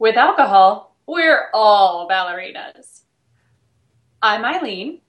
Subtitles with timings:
[0.00, 3.00] With alcohol, we're all ballerinas.
[4.22, 5.00] I'm Eileen.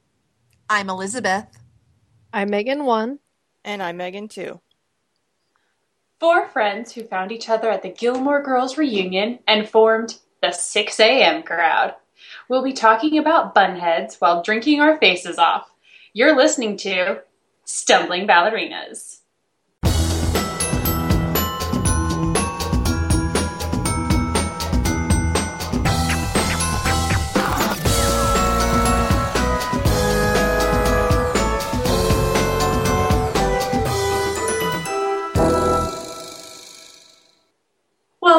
[0.68, 1.46] I'm Elizabeth.
[2.34, 3.20] I'm Megan 1.
[3.65, 4.60] And I'm Megan 2.
[6.20, 11.00] Four friends who found each other at the Gilmore Girls reunion and formed the 6
[11.00, 11.44] a.m.
[11.44, 11.94] crowd.
[12.48, 15.70] We'll be talking about bunheads while drinking our faces off.
[16.14, 17.21] You're listening to
[17.64, 19.18] Stumbling Ballerinas.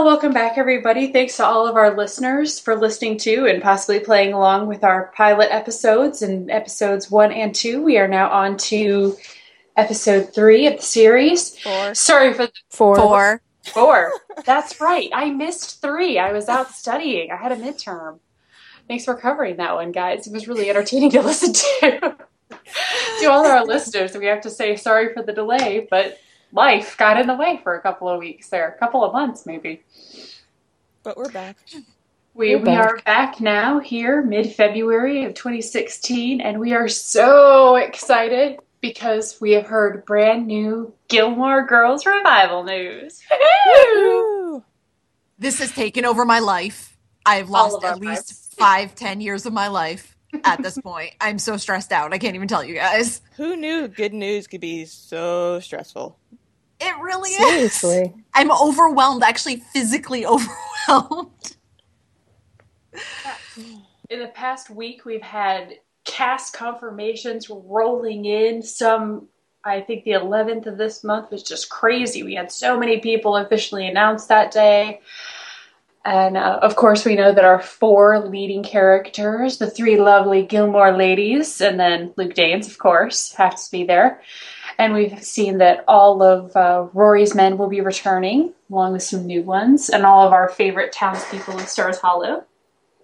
[0.00, 1.12] Well, welcome back, everybody.
[1.12, 5.12] Thanks to all of our listeners for listening to and possibly playing along with our
[5.14, 7.82] pilot episodes and episodes one and two.
[7.82, 9.18] We are now on to
[9.76, 11.58] episode three of the series.
[11.58, 11.94] Four.
[11.94, 12.96] Sorry for the Four.
[12.96, 13.42] Four.
[13.74, 14.12] four.
[14.46, 15.10] That's right.
[15.12, 16.18] I missed three.
[16.18, 17.30] I was out studying.
[17.30, 18.20] I had a midterm.
[18.88, 20.26] Thanks for covering that one, guys.
[20.26, 22.16] It was really entertaining to listen to.
[23.20, 26.18] to all our listeners, we have to say sorry for the delay, but
[26.52, 29.46] life got in the way for a couple of weeks there, a couple of months
[29.46, 29.82] maybe.
[31.02, 31.56] But we're back.
[32.34, 37.76] We, We're we are back now here mid February of 2016, and we are so
[37.76, 43.20] excited because we have heard brand new Gilmore Girls revival news.
[43.66, 44.64] Woo!
[45.38, 46.96] This has taken over my life.
[47.26, 51.12] I've lost of our at least five, ten years of my life at this point.
[51.20, 52.12] I'm so stressed out.
[52.12, 53.20] I can't even tell you guys.
[53.36, 56.16] Who knew good news could be so stressful?
[56.80, 57.36] It really is.
[57.36, 58.14] Seriously.
[58.34, 60.24] I'm overwhelmed, actually physically
[60.88, 61.56] overwhelmed.
[64.08, 68.62] In the past week, we've had cast confirmations rolling in.
[68.62, 69.28] Some,
[69.62, 72.22] I think the 11th of this month was just crazy.
[72.22, 75.00] We had so many people officially announced that day.
[76.04, 80.96] And uh, of course, we know that our four leading characters, the three lovely Gilmore
[80.96, 84.22] ladies, and then Luke Danes, of course, have to be there.
[84.80, 89.26] And we've seen that all of uh, Rory's men will be returning, along with some
[89.26, 92.46] new ones, and all of our favorite townspeople of Stars Hollow.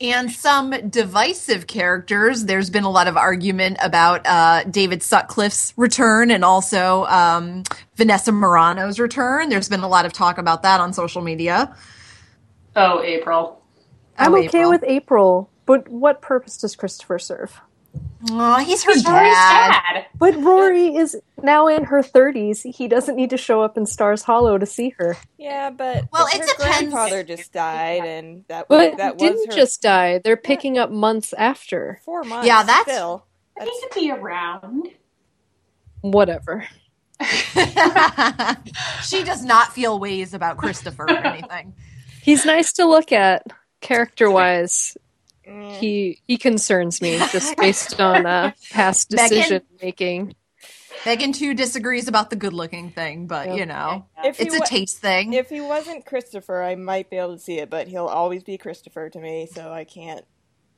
[0.00, 2.46] And some divisive characters.
[2.46, 7.62] There's been a lot of argument about uh, David Sutcliffe's return and also um,
[7.96, 9.50] Vanessa Marano's return.
[9.50, 11.76] There's been a lot of talk about that on social media.
[12.74, 13.62] Oh, April.
[14.16, 14.70] I'm Oh, okay April.
[14.70, 17.60] with April, but what purpose does Christopher serve?
[18.30, 19.70] Aw, he's her He's Rory's dad.
[19.94, 20.06] dad.
[20.18, 22.62] But Rory is now in her 30s.
[22.74, 25.16] He doesn't need to show up in Stars Hollow to see her.
[25.38, 26.56] Yeah, but Well, her it depends.
[26.92, 30.18] grandfather just died, and that But that was didn't her just die.
[30.24, 32.00] They're picking up months after.
[32.04, 32.46] four months.
[32.46, 33.24] Yeah, that's- still.
[33.56, 34.88] But he could be around.
[36.00, 36.66] Whatever.
[39.02, 41.74] she does not feel ways about Christopher or anything.
[42.22, 43.44] He's nice to look at
[43.80, 44.96] character wise.
[45.48, 45.76] Mm.
[45.76, 49.28] He he concerns me just based on uh, past Megan?
[49.36, 50.34] decision making.
[51.04, 53.56] Megan too disagrees about the good looking thing, but Yep.
[53.58, 55.34] you know, If it's a wa- taste thing.
[55.34, 58.58] If he wasn't Christopher, I might be able to see it, but he'll always be
[58.58, 60.24] Christopher to me, so I can't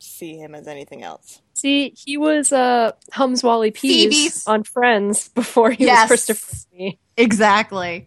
[0.01, 1.41] see him as anything else.
[1.55, 6.11] See, he was uh, Hums Wally Peas Phoebe's- on Friends before he Yes.
[6.11, 6.57] was Christopher.
[6.79, 6.99] Lee.
[7.17, 8.07] exactly.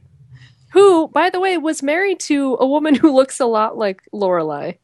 [0.74, 4.78] Who, by the way, was married to a woman who looks a lot like Lorelai.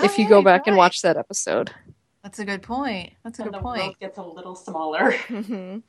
[0.00, 1.70] Oh, if you yeah, go you're back and watch that episode,
[2.22, 3.12] That's a good point.
[3.24, 4.00] That's a And good the world point.
[4.00, 5.12] gets a little smaller.
[5.28, 5.82] Mhm.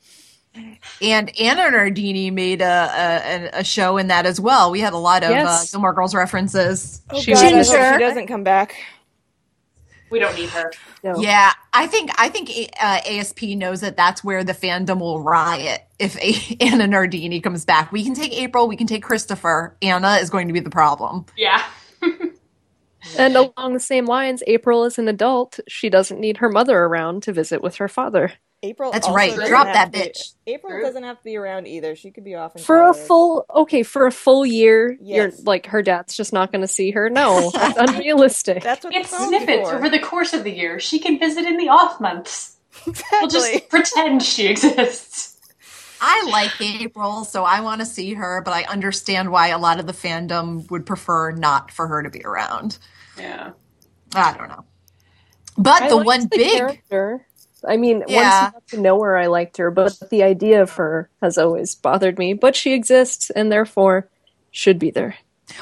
[1.00, 4.72] And Anna Nardini made a, a a show in that as well.
[4.72, 5.72] We had a lot of uh, Yes.
[5.72, 7.04] Gilmore Girls references.
[7.12, 7.64] Oh, She God, Ginger.
[7.94, 8.76] she doesn't come back.
[10.10, 10.72] We don't need her.
[11.04, 11.20] no.
[11.20, 12.50] Yeah, I think I think
[12.82, 17.64] uh, ASP knows that that's where the fandom will riot if a- Anna Nardini comes
[17.64, 17.92] back.
[17.92, 19.78] We can take April, we can take Christopher.
[19.84, 21.28] Anna is going to be the problem.
[21.38, 21.62] Yeah.
[23.18, 25.60] And along the same lines, April is an adult.
[25.68, 28.34] She doesn't need her mother around to visit with her father.
[28.62, 28.92] April.
[28.92, 29.34] That's right.
[29.48, 30.34] Drop that to be- bitch.
[30.46, 30.82] April True.
[30.82, 31.96] doesn't have to be around either.
[31.96, 35.68] She could be off in For a full, okay, for a full year, you're like
[35.68, 37.10] her dad's just not going to see her.
[37.10, 38.62] No, that's unrealistic.
[38.62, 39.76] That's what the It's snippets for.
[39.78, 40.78] over the course of the year.
[40.80, 42.58] She can visit in the off months.
[42.86, 45.38] We'll just pretend she exists.
[46.02, 49.80] I like April, so I want to see her, but I understand why a lot
[49.80, 52.78] of the fandom would prefer not for her to be around.
[53.18, 53.52] Yeah.
[54.16, 54.66] I don't know.
[55.58, 57.26] But I the liked one the big character.
[57.68, 58.44] I mean, Yeah.
[58.44, 61.38] once you got to know her, I liked her, but the idea of her has
[61.38, 62.34] always bothered me.
[62.34, 64.10] But she exists, and therefore
[64.52, 65.16] should be there.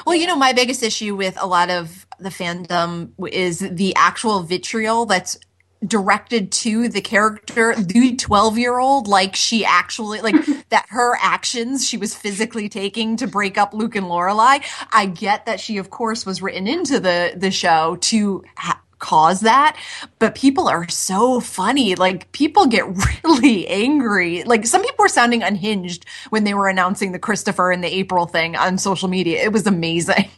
[0.06, 4.42] Well, you know, my biggest issue with a lot of the fandom is the actual
[4.42, 5.38] vitriol that's
[5.86, 10.34] directed to the character, the 12 year old, like she actually, like
[10.70, 14.64] that her actions she was physically taking to break up Luke and Lorelai.
[14.92, 19.40] I get that she, of course, was written into the, the show to ha- cause
[19.40, 19.76] that,
[20.18, 21.94] but people are so funny.
[21.94, 22.84] Like people get
[23.24, 24.42] really angry.
[24.42, 28.26] Like some people were sounding unhinged when they were announcing the Christopher and the April
[28.26, 29.42] thing on social media.
[29.42, 30.28] It was amazing.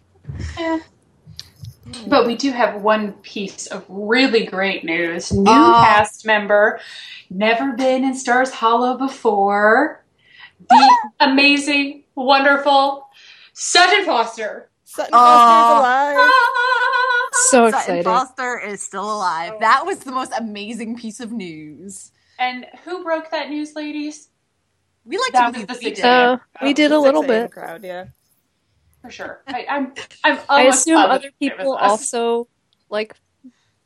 [0.59, 0.81] Yeah.
[2.07, 5.33] But we do have one piece of really great news.
[5.33, 5.83] New Oh.
[5.85, 6.81] cast member,
[7.31, 10.05] never been in Stars Hollow before.
[10.69, 13.09] The amazing, wonderful
[13.53, 14.71] Sutton Foster.
[14.85, 15.19] Sutton Oh.
[15.19, 16.17] Foster's alive.
[16.19, 17.29] Ah!
[17.33, 18.05] So Sutton excited.
[18.05, 19.55] Foster is still alive.
[19.61, 22.13] That was the most amazing piece of news.
[22.39, 24.29] And who broke that news, ladies?
[25.05, 26.05] We like That to was the we six did.
[26.07, 27.51] Uh, we Oh, did a little bit.
[27.53, 28.07] Crowd, yeah.
[29.02, 29.43] For sure.
[29.47, 29.94] I, I'm.
[30.25, 30.38] I'm.
[30.49, 32.49] I assume other people also
[32.91, 33.14] like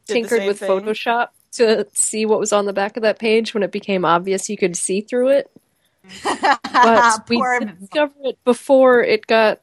[0.07, 0.69] tinkered with thing.
[0.69, 4.51] Photoshop to see what was on the back of that page when it became obvious
[4.51, 5.51] you could see through it.
[6.25, 7.41] But we
[7.81, 9.61] discovered it before it got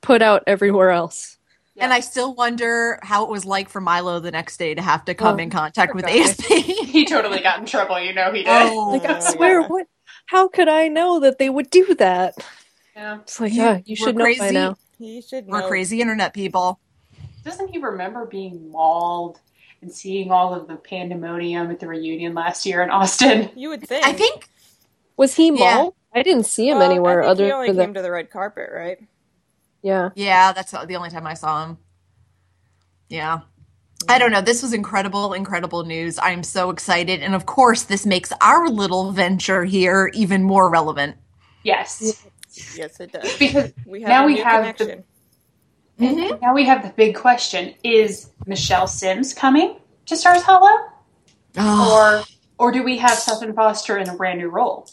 [0.00, 1.38] put out everywhere else.
[1.76, 5.04] And I still wonder how it was like for Milo the next day to have
[5.06, 6.04] to come Oh, in contact with.
[6.06, 6.44] ASP.
[6.94, 7.98] He totally got in trouble.
[7.98, 8.48] You know he did.
[8.48, 8.90] Oh.
[8.92, 9.66] Like I swear, yeah.
[9.66, 9.86] what?
[10.26, 12.36] How could I know that they would do that?
[12.94, 13.18] Yeah.
[13.22, 14.76] It's like, You ah, you should know by now.
[15.04, 15.68] He should We're know.
[15.68, 16.80] crazy internet people.
[17.44, 19.38] Doesn't he remember being mauled
[19.82, 23.50] and seeing all of the pandemonium at the reunion last year in Austin?
[23.56, 24.06] You would think.
[24.06, 24.48] I think
[25.16, 25.52] Was he Yeah.
[25.76, 25.94] mauled?
[26.14, 28.02] I didn't see him Well, anywhere I think other he only than came the, to
[28.02, 28.98] the red carpet, right?
[29.82, 30.10] yeah.
[30.14, 31.78] Yeah, that's the only time I saw him.
[33.08, 33.40] Yeah.
[34.08, 34.40] I don't know.
[34.40, 36.18] This was incredible, incredible news.
[36.18, 37.20] I'm so excited.
[37.20, 41.16] And of course, this makes our little venture here even more relevant.
[41.62, 42.22] Yes.
[42.76, 43.36] Yes, it does.
[43.38, 45.04] Because We have Now a we new have the-
[46.00, 46.40] Mm-hmm.
[46.42, 50.88] now we have the big question: Is Michelle Simms coming to Stars Hollow,
[51.56, 52.24] or
[52.58, 54.88] or do we have Sutton Foster in a brand new role?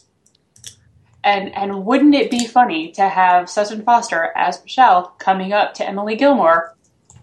[1.24, 5.88] And and wouldn't it be funny to have Sutton Foster as Michelle coming up to
[5.88, 6.76] Emily Gilmore?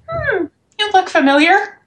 [0.09, 0.47] Hmm,
[0.79, 1.79] you look familiar.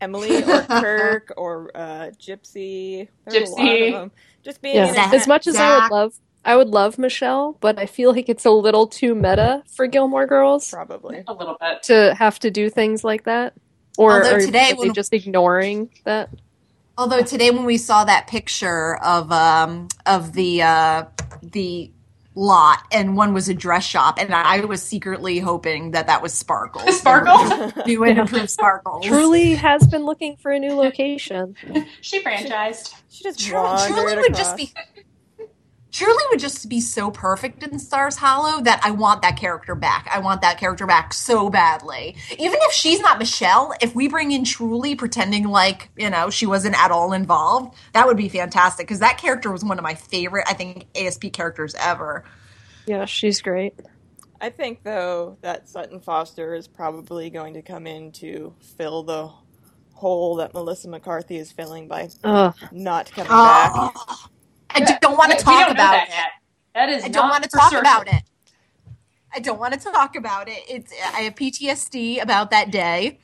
[0.00, 3.08] Emily or Kirk or uh, Gypsy.
[3.26, 3.86] There's a lot Gypsy.
[3.88, 4.10] of them.
[4.44, 4.88] Just being Yeah.
[4.88, 6.14] in Zach- a As much as I would love
[6.44, 10.26] I would love Michelle, but I feel like it's a little too meta for Gilmore
[10.26, 11.22] Girls probably.
[11.26, 11.82] A little bit.
[11.84, 13.54] to have to do things like that.
[13.98, 16.30] Or Although are today they just ignoring that?
[16.98, 21.04] Although today when we saw that picture of um of the uh
[21.42, 21.90] the
[22.34, 26.32] lot and one was a dress shop and I was secretly hoping that that was
[26.32, 26.98] Sparkles.
[27.00, 27.72] Sparkle?
[27.86, 29.04] New and improved Sparkles.
[29.04, 31.54] Truly has been looking for a new location.
[32.00, 32.94] She franchised.
[33.10, 34.72] She just Truly, wandered truly would just be
[35.92, 40.08] truly would just be so perfect in Stars Hollow that I want that character back.
[40.12, 42.16] I want that character back so badly.
[42.32, 46.46] Even if she's not Michelle, if we bring in Truly pretending like, you know, she
[46.46, 49.94] wasn't at all involved, that would be fantastic because that character was one of my
[49.94, 52.24] favorite, I think, ASP characters ever.
[52.86, 53.74] Yeah, she's great.
[54.40, 59.30] I think though that Sutton Foster is probably going to come in to fill the
[59.92, 62.54] hole that Melissa McCarthy is filling by Ugh.
[62.72, 63.92] not coming ah.
[63.94, 64.31] back.
[64.74, 66.14] I don't want We to talk about that it.
[66.14, 66.30] yet.
[66.74, 67.80] That is I don't want to talk certain.
[67.80, 68.22] about it.
[69.34, 70.60] I don't want to talk about it.
[70.68, 73.18] It's I have PTSD about that day.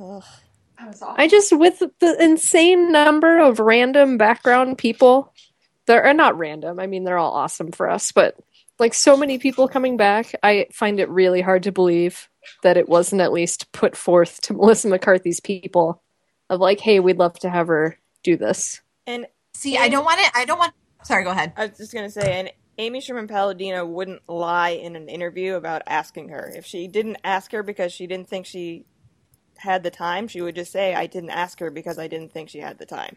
[0.00, 0.22] Ugh.
[0.86, 1.14] Was awful.
[1.18, 5.32] I just with the insane number of random background people.
[5.86, 6.80] They're uh, not random.
[6.80, 8.36] I mean, they're all awesome for us, but
[8.78, 12.28] like so many people coming back, I find it really hard to believe
[12.62, 16.02] that it wasn't at least put forth to Melissa McCarthy's people
[16.50, 18.80] of like, hey, we'd love to have her do this.
[19.06, 20.30] And See, I don't want it.
[20.34, 20.74] I don't want.
[21.04, 21.52] Sorry, go ahead.
[21.56, 25.82] I was just gonna say, and Amy Sherman Palladino wouldn't lie in an interview about
[25.86, 26.52] asking her.
[26.54, 28.86] If she didn't ask her because she didn't think she
[29.58, 32.50] had the time, she would just say, "I didn't ask her because I didn't think
[32.50, 33.16] she had the time."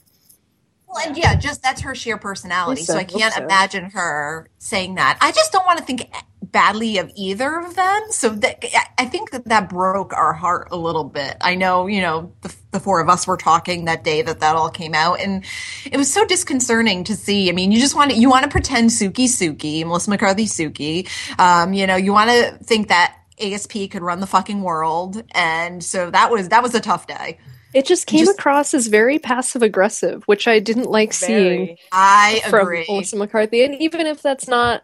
[0.88, 2.82] Well, and yeah, just that's her sheer personality.
[2.82, 3.44] Lisa, so I can't so.
[3.44, 5.18] imagine her saying that.
[5.22, 6.10] I just don't want to think
[6.52, 8.02] badly of either of them.
[8.10, 11.38] So that I- I think that that broke our heart a little bit.
[11.42, 14.56] I know, you know, the, the four of us were talking that day that that
[14.56, 15.44] all came out, and
[15.86, 17.50] it was so disconcerting to see.
[17.50, 21.08] I mean, you just want to you want to pretend Suki Suki, Melissa McCarthy Suki.
[21.40, 25.84] Um, you know, you want to think that ASP could run the fucking world, and
[25.84, 27.38] so that was that was a tough day.
[27.74, 32.42] It just came Just- across as very passive aggressive, which I didn't like seeing I
[32.50, 32.86] from agree.
[32.90, 33.64] Melissa McCarthy.
[33.64, 34.82] And even if that's not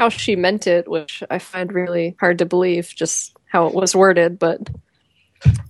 [0.00, 3.94] how she meant it, which I find really hard to believe, just how it was
[3.94, 4.70] worded, but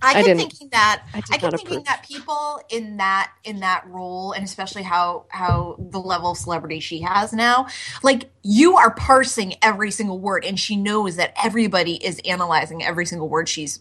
[0.00, 3.84] I I kept thinking that I I kept thinking that people in that in that
[3.88, 7.66] role, and especially how how the level of celebrity she has now,
[8.04, 13.06] like you are parsing every single word, and she knows that everybody is analyzing every
[13.06, 13.80] single word she's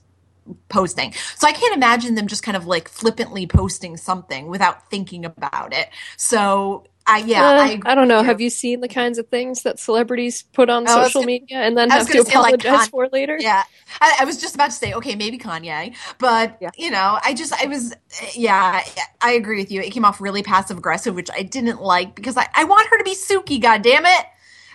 [0.67, 1.13] posting.
[1.35, 5.73] So I can't imagine them just kind of like flippantly posting something without thinking about
[5.73, 5.89] it.
[6.17, 8.21] So I yeah, Uh, I I, don't know.
[8.21, 11.57] Have you seen the kinds of things that celebrities put on I social gonna- media
[11.61, 13.37] and then have to gonna like, apologize Con- for later?
[13.39, 13.63] Yeah,
[13.99, 16.69] I, I was just about to say, okay, maybe Kanye, but Yeah.
[16.77, 17.95] you know, I just, I was,
[18.35, 18.83] yeah,
[19.21, 19.81] I agree with you.
[19.81, 22.97] It came off really passive aggressive, which I didn't like because I, I want her
[22.99, 24.25] to be Suki, God damn it.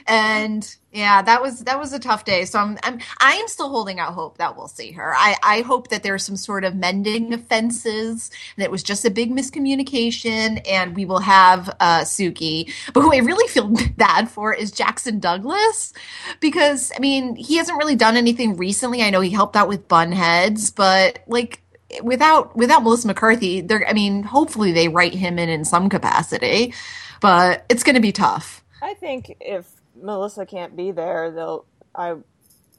[0.07, 2.45] And yeah, that was that was a tough day.
[2.45, 5.13] So I'm I'm I am still holding out hope that we'll see her.
[5.17, 9.05] I I hope that there's some sort of mending of fences and it was just
[9.05, 12.73] a big miscommunication and we will have uh Suki.
[12.93, 15.93] But who I really feel bad for is Jackson Douglas
[16.39, 19.03] because I mean, he hasn't really done anything recently.
[19.03, 21.61] I know he helped out with Bunheads, but like
[22.05, 26.73] without without Melissa McCarthy, they're I mean, hopefully they write him in in some capacity,
[27.21, 28.65] but it's going to be tough.
[28.81, 32.17] I think if Melissa can't be there, they'll I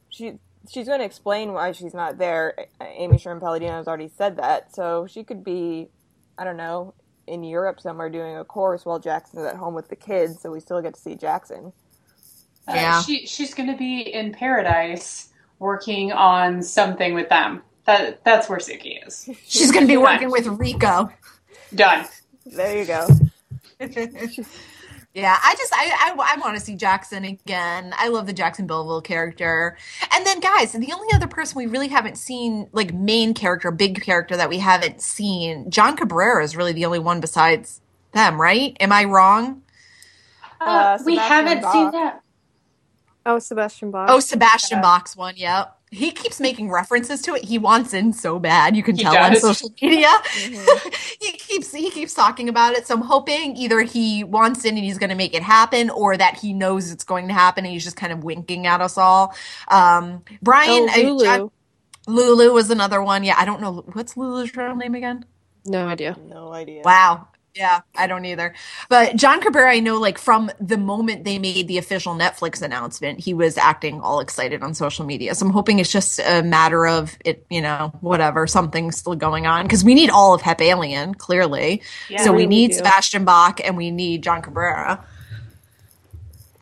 [0.10, 0.34] she
[0.70, 2.56] she's going to explain why she's not there.
[2.82, 5.90] Amy Sherman Palladino has already said that, so she could be
[6.38, 6.94] I don't know
[7.28, 10.60] in Europe somewhere doing a course while Jackson's at home with the kids, so we
[10.60, 11.74] still get to see Jackson.
[12.68, 13.02] Uh, Yeah.
[13.02, 15.30] she she's going to be in paradise
[15.60, 17.62] working on something with them.
[17.86, 19.30] That that's where Suki is.
[19.46, 21.12] She's going to be working with Rico.
[21.74, 22.08] Done.
[22.46, 23.08] There you go.
[25.16, 27.94] Yeah, I just I I, I want to see Jackson again.
[27.98, 29.78] I love the Jackson Belleville character.
[30.14, 34.02] And then guys, the only other person we really haven't seen like main character, big
[34.02, 37.80] character that we haven't seen, John Cabrera is really the only one besides
[38.12, 38.76] them, right?
[38.82, 39.62] Am I wrong?
[40.60, 41.74] Uh, Uh, we haven't Bach.
[41.74, 42.22] seen that.
[43.26, 44.10] Oh, Sebastian Bach.
[44.12, 44.82] Oh, Sebastian Yeah.
[44.82, 45.78] Bach's one, yep.
[45.96, 47.44] He keeps making references to it.
[47.46, 48.76] He wants in so bad.
[48.76, 50.08] You can He tell on social media.
[50.36, 51.18] Mhm.
[51.22, 52.86] he keeps he keeps talking about it.
[52.88, 56.18] So I'm hoping either he wants in and he's going to make it happen, or
[56.18, 58.98] that he knows it's going to happen and he's just kind of winking at us
[58.98, 59.34] all.
[59.70, 61.24] Um, Brian Oh, Lulu.
[61.26, 61.52] John-
[62.08, 63.24] Lulu was another one.
[63.24, 65.26] Yeah, I don't know what's Lulu's real name again.
[65.66, 66.16] no idea.
[66.28, 66.82] No idea.
[66.84, 67.28] Wow.
[67.56, 68.54] Yeah, I don't either.
[68.90, 73.22] But John Cabrera, I know like from the moment they made the official Netflix announcement,
[73.22, 75.34] he was acting all excited on social media.
[75.36, 79.48] So I'm hoping it's just a matter of it, you know, whatever, something's still going
[79.48, 79.64] on.
[79.64, 81.82] Because we need all of Hep Alien, clearly.
[82.10, 82.24] Yeah.
[82.24, 82.78] so we Really need do.
[82.78, 85.06] Sebastian Bach and we need John Cabrera.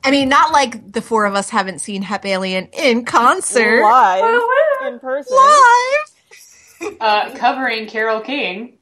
[0.03, 3.81] I mean, not like the four of us haven't seen Hep Alien in concert.
[3.81, 5.35] Live in person.
[5.35, 6.97] Live.
[6.99, 8.77] Uh, covering Carole King.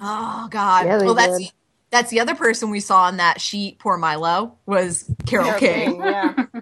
[0.00, 0.86] Oh God!
[0.86, 1.52] Yeah, well, that's did.
[1.90, 3.78] that's the other person we saw on that sheet.
[3.78, 5.92] Poor Milo was Carol Carole King.
[5.92, 6.46] King, yeah.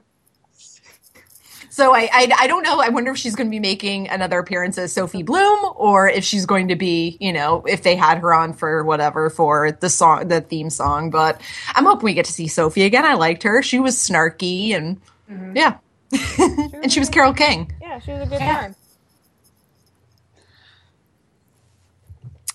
[1.72, 2.80] So I, I I don't know.
[2.80, 6.22] I wonder if she's going to be making another appearance as Sophie Bloom, or if
[6.22, 9.88] she's going to be, you know, if they had her on for whatever for the
[9.88, 11.08] song, the theme song.
[11.08, 11.40] But
[11.74, 13.06] I'm hoping we get to see Sophie again.
[13.06, 13.62] I liked her.
[13.62, 15.56] She was snarky and mm-hmm.
[15.56, 15.78] yeah,
[16.82, 17.72] and she was Carole King.
[17.80, 18.60] Yeah, she was a good Yeah.
[18.60, 18.76] time.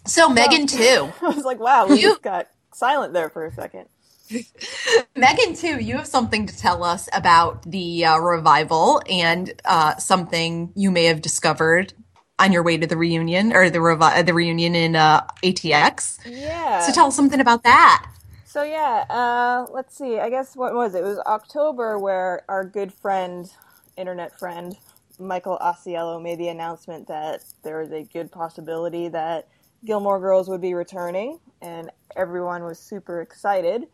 [0.07, 1.11] So Megan too.
[1.21, 3.87] I was like, wow, we You- just got silent there for a second.
[5.17, 10.71] Megan, too, you have something to tell us about the uh, revival and uh, something
[10.75, 11.93] you may have discovered
[12.39, 16.19] on your way to the reunion or the revi- the reunion in uh, ATX.
[16.25, 16.79] Yeah.
[16.79, 18.07] So tell us something about that.
[18.45, 20.19] So yeah, uh, let's see.
[20.19, 20.99] I guess what was it?
[20.99, 23.51] It was October where our good friend,
[23.97, 24.77] internet friend,
[25.19, 29.47] Michael Ausiello made the announcement that there was a good possibility that
[29.85, 33.87] Gilmore Girls would be returning, and everyone was super excited.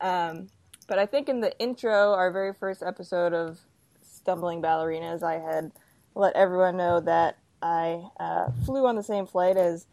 [0.00, 0.48] Um,
[0.88, 3.58] but I think in the intro, our very first episode of
[4.02, 5.72] Stumbling Ballerinas, I had
[6.14, 9.86] let everyone know that I uh, flew on the same flight as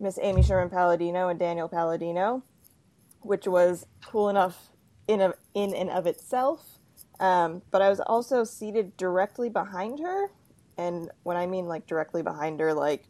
[0.00, 2.42] Miss Amy Sherman Palladino and Daniel Palladino
[3.22, 4.68] which was cool enough
[5.08, 6.78] in of, in and of itself.
[7.20, 10.30] Um, but I was also seated directly behind her,
[10.76, 13.04] and when I mean like directly behind her, like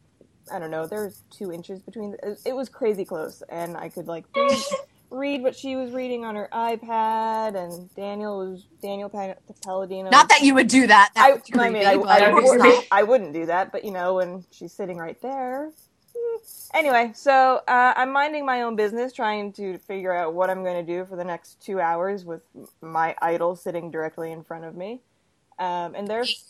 [0.50, 2.16] I don't know, there was two inches between.
[2.22, 4.58] It, it was crazy close, and I could like read,
[5.10, 9.34] read what she was reading on her iPad, and Daniel was Daniel Pa-
[9.64, 10.10] Palladino.
[10.10, 11.10] Not that you would do that.
[11.14, 12.86] That I, would I mean, I, I, but of course wouldn't.
[12.90, 15.70] I wouldn't do that, but you know, when she's sitting right there.
[16.16, 16.38] hmm.
[16.74, 20.84] Anyway, so uh, I'm minding my own business, trying to figure out what I'm going
[20.84, 22.42] to do for the next two hours with
[22.80, 25.02] my idol sitting directly in front of me.
[25.58, 26.44] Um, and there's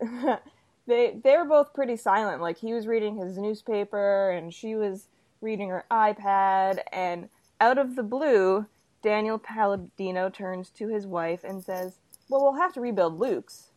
[0.86, 2.40] they they were both pretty silent.
[2.42, 5.08] Like he was reading his newspaper and she was
[5.40, 6.80] reading her iPad.
[6.92, 7.28] And
[7.60, 8.66] out of the blue,
[9.02, 13.70] Daniel Palladino turns to his wife and says, "Well, we'll have to rebuild Luke's."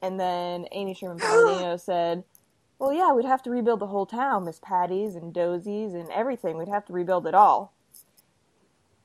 [0.00, 2.24] And then Amy Sherman Palladino said,
[2.78, 6.58] "Well, yeah, we'd have to rebuild the whole town, Miss Patty's and Doose's and everything.
[6.58, 7.72] We'd have to rebuild it all."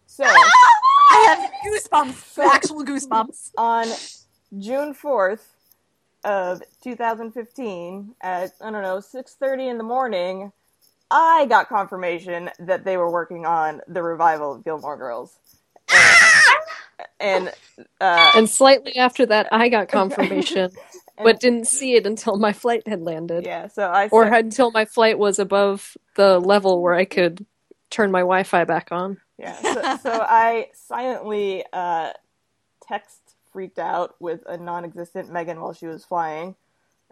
[0.06, 3.52] So I have goosebumps, actual goosebumps.
[3.58, 3.88] on
[4.58, 5.57] June 4th,
[6.28, 10.52] of 2015 at I don't know 6:30 in the morning,
[11.10, 15.38] I got confirmation that they were working on the revival of Gilmore Girls.
[15.90, 16.20] And,
[17.20, 17.54] and
[18.02, 20.72] uh, And slightly after that, I got confirmation,
[21.24, 24.46] but didn't see it until my flight had landed, yeah, so I or sent- had,
[24.46, 27.46] until my flight was above the level where I could
[27.90, 29.18] turn my Wi-Fi back on.
[29.38, 32.12] Yeah, so, so I silently uh,
[32.86, 36.56] text freaked out with a non-existent Megan while she was flying,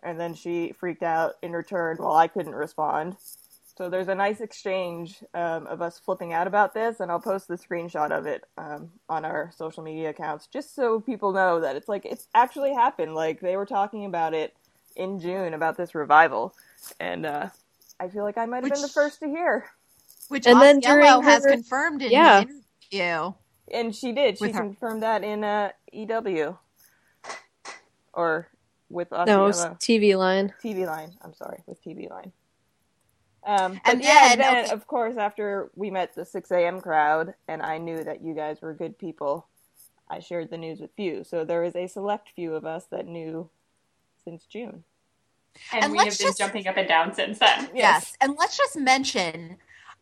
[0.04, 3.18] and then she freaked out in return while I couldn't respond.
[3.78, 7.50] So there's a nice exchange um, of us flipping out about this, and I'll post
[7.50, 11.76] the screenshot of it um, on our social media accounts just so people know that
[11.76, 13.16] it's like it's actually happened.
[13.16, 14.56] Like they were talking about it
[14.96, 16.54] in June about this revival,
[17.02, 17.50] and uh,
[18.00, 19.66] I feel like I might have been the first to hear.
[20.30, 22.46] Which And then Ausiello during has her- confirmed in Yeah.
[22.46, 22.50] the
[22.94, 23.34] interview.
[23.72, 24.38] And she did.
[24.38, 26.58] She confirmed that in uh, EW.
[28.14, 28.48] Or
[28.90, 29.28] with us.
[29.28, 30.54] No, it was TV line.
[30.64, 31.14] TV line.
[31.22, 32.32] I'm sorry, with TV line.
[33.46, 34.74] Um, And but yeah, then- then, okay.
[34.74, 36.80] of course, after we met the 6 a.m.
[36.82, 39.48] crowd and I knew that you guys were good people,
[40.10, 41.24] I shared the news with you.
[41.24, 43.50] So there is a select few of us that knew
[44.24, 44.84] since June.
[45.72, 47.70] And, And we have been just- jumping up and down since then.
[47.74, 48.16] Yes.
[48.22, 49.58] And let's just mention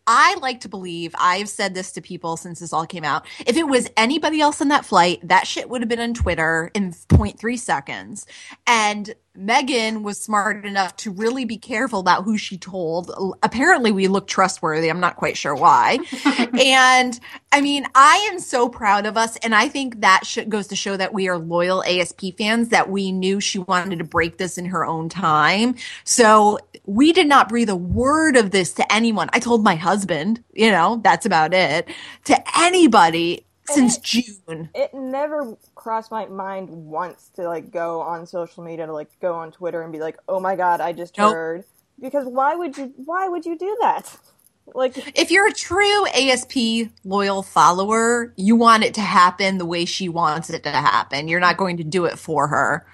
[0.05, 3.25] I like to believe, I've said this to people since this all came out.
[3.45, 6.71] If it was anybody else on that flight, that shit would have been on Twitter
[6.73, 8.25] in 0.3 seconds.
[8.67, 13.11] And Megan was smart enough to really be careful about who she told.
[13.41, 14.89] Apparently, we look trustworthy.
[14.89, 15.97] I'm not quite sure why.
[16.59, 17.19] and
[17.51, 19.35] I mean, I am so proud of us.
[19.37, 23.11] And I think that goes to show that we are loyal ASP fans, that we
[23.11, 25.75] knew she wanted to break this in her own time.
[26.03, 29.29] So we did not breathe a word of this to anyone.
[29.33, 31.89] I told my husband, you know, that's about it,
[32.25, 34.69] to anybody since June.
[34.75, 39.35] It never crossed my mind once to like go on social media to like go
[39.35, 41.33] on Twitter and be like, "Oh my god, I just Nope.
[41.33, 41.63] heard."
[42.01, 42.93] Because why would you?
[42.97, 44.15] Why would you do that?
[44.73, 49.83] Like, If you're a true ASP loyal follower, you want it to happen the way
[49.83, 51.27] she wants it to happen.
[51.27, 52.85] You're not going to do it for her.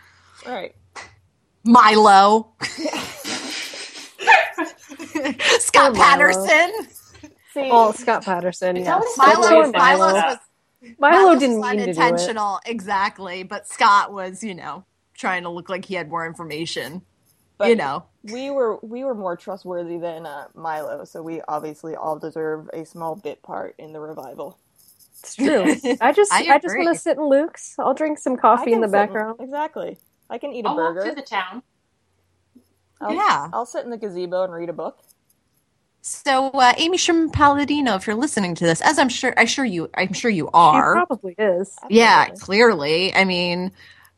[0.47, 0.73] all right.
[1.63, 2.53] Milo.
[5.59, 5.95] Scott Milo.
[5.95, 6.71] Patterson.
[7.53, 8.77] See, Oh, Scott Patterson.
[8.77, 8.93] It's Yes.
[8.95, 10.13] always Milo, Poor Poor Milo, Milo.
[10.13, 10.37] was,
[10.99, 12.41] Milo Milo's didn't was mean to do it.
[12.65, 13.43] exactly.
[13.43, 17.03] But Scott was, you know, trying to look like he had more information.
[17.57, 21.95] but you know, we were we were more trustworthy than uh, Milo, so we obviously
[21.95, 24.59] all deserve a small bit part in the revival.
[25.21, 25.75] It's true.
[26.01, 26.85] I just, I I, just agree.
[26.85, 27.75] want to sit in Luke's.
[27.79, 29.39] I'll drink some coffee in the sit background.
[29.39, 29.97] exactly.
[30.29, 31.01] I can eat a I'll walk burger.
[31.01, 31.63] through the town.
[33.01, 33.49] I'll, Yeah.
[33.53, 34.99] I'll sit in the gazebo and read a book.
[36.01, 39.65] So, uh, Amy Sherman Palladino, if you're listening to this, as I'm sure, I'm sure
[39.65, 40.93] you, I'm sure you He are.
[40.93, 41.75] probably is.
[41.89, 43.13] Yeah, clearly.
[43.13, 43.71] I mean,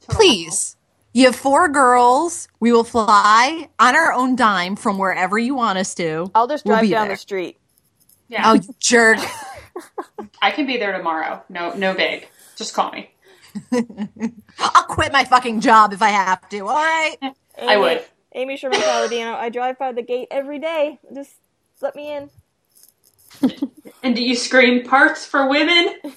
[0.08, 0.76] please.
[1.14, 2.48] You have four girls.
[2.62, 6.32] We will fly on our own dime from wherever you want us to.
[6.34, 7.16] I'll just We'll drive down there.
[7.18, 7.58] the street.
[8.30, 9.18] Yeah, Oh, jerk.
[10.42, 11.44] I can be there tomorrow.
[11.50, 12.30] No, no big.
[12.56, 13.12] Just call me.
[14.60, 16.60] I'll quit my fucking job if I have to.
[16.62, 17.18] All right.
[17.62, 18.06] I would.
[18.34, 19.34] Amy Sherman Palladino.
[19.34, 21.00] I drive by the gate every day.
[21.14, 21.32] Just
[21.82, 22.30] let me in.
[24.04, 25.96] And do you scream parts for women?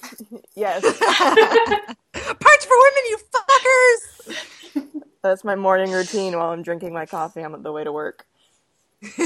[0.55, 4.35] Yes, Parts for women, you fuckers.
[5.21, 8.25] that's my morning routine while I'm drinking my coffee on the way to work.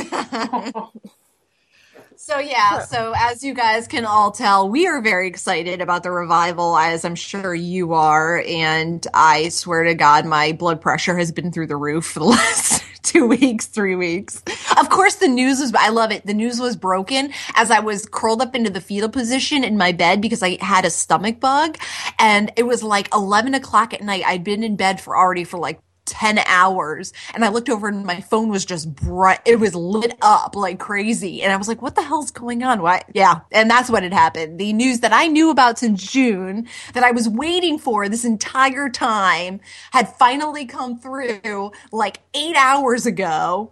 [2.21, 6.11] So yeah, so as you guys can all tell, we are very excited about the
[6.11, 8.43] revival, as I'm sure you are.
[8.45, 12.25] And I swear to God, my blood pressure has been through the roof for the
[12.25, 14.43] last two weeks, three weeks.
[14.77, 16.25] Of course, the news was, I love it.
[16.25, 19.93] The news was broken as I was curled up into the fetal position in my
[19.93, 21.77] bed because I had a stomach bug.
[22.19, 24.25] And it was like 11 o'clock at night.
[24.25, 28.05] I'd been in bed for already for like 10 hours and I looked over and
[28.05, 29.39] my phone was just bright.
[29.45, 31.41] It was lit up like crazy.
[31.41, 32.81] And I was like, what the hell's going on?
[32.81, 33.03] Why?
[33.13, 33.41] Yeah.
[33.51, 34.59] And that's what had happened.
[34.59, 38.89] The news that I knew about since June that I was waiting for this entire
[38.89, 43.71] time had finally come through like eight hours ago.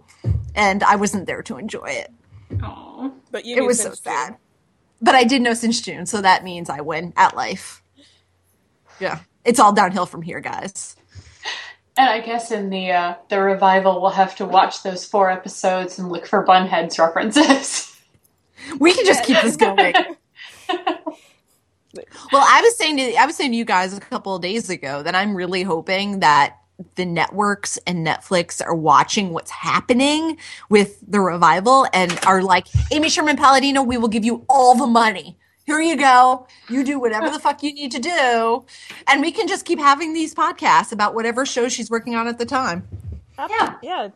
[0.55, 2.11] And I wasn't there to enjoy it.
[2.63, 3.11] Aw.
[3.31, 3.95] But you It was so June.
[3.95, 4.37] sad.
[5.01, 6.05] But I did know since June.
[6.05, 7.83] So that means I win at life.
[8.99, 9.19] Yeah.
[9.45, 10.96] It's all downhill from here, guys.
[11.97, 15.97] And I guess in the uh, the revival, we'll have to watch those four episodes
[15.97, 17.93] and look for Bunheads references.
[18.79, 19.93] We can just keep this going.
[22.31, 24.69] Well, I was saying to I was saying to you guys a couple of days
[24.69, 26.57] ago that I'm really hoping that
[26.95, 30.37] the networks and Netflix are watching what's happening
[30.69, 34.85] with the revival and are like, Amy Sherman Palladino, we will give you all the
[34.85, 35.37] money.
[35.67, 36.47] Here you go.
[36.69, 38.65] You do whatever the fuck you need to do.
[39.05, 42.37] And we can just keep having these podcasts about whatever show she's working on at
[42.37, 42.87] the time.
[43.37, 43.75] Yeah.
[43.83, 44.09] Yeah.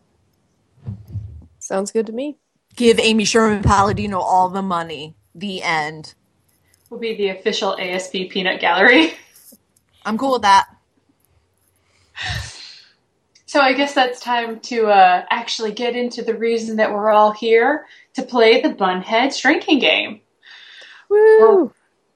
[1.60, 2.38] Sounds good to me.
[2.78, 5.18] Give Amy Sherman Palladino all the money.
[5.36, 6.16] The end.
[6.90, 9.14] Will be the official ASP peanut gallery.
[10.06, 10.70] I'm cool with that.
[13.46, 17.34] So I guess that's time to uh, actually get into the reason that we're all
[17.34, 20.21] here to play the Bunheads drinking game.
[21.12, 21.74] Woo!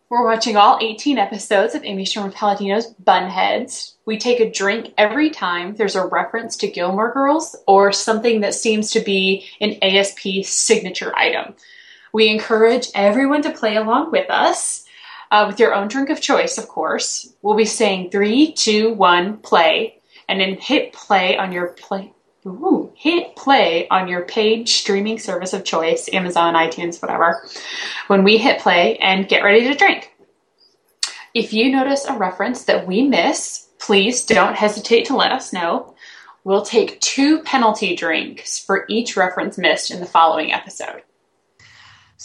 [0.10, 3.96] We're watching all 18 episodes of Amy Sherman Palladino's Bunheads.
[4.06, 8.54] We take a drink every time there's a reference to Gilmore Girls or something that
[8.54, 11.56] seems to be an ASP signature item.
[12.14, 14.86] We encourage everyone to play along with us
[15.30, 17.34] uh, with your own drink of choice, of course.
[17.42, 22.14] We'll be saying three, two, one, play, and then hit play on your play.
[22.46, 27.42] Ooh, hit play on your paid streaming service of choice, Amazon, iTunes, whatever,
[28.08, 30.14] when we hit play and get ready to drink.
[31.34, 35.96] If you notice a reference that we miss, please don't hesitate to let us know.
[36.44, 41.02] We'll take two penalty drinks for each reference missed in the following episode.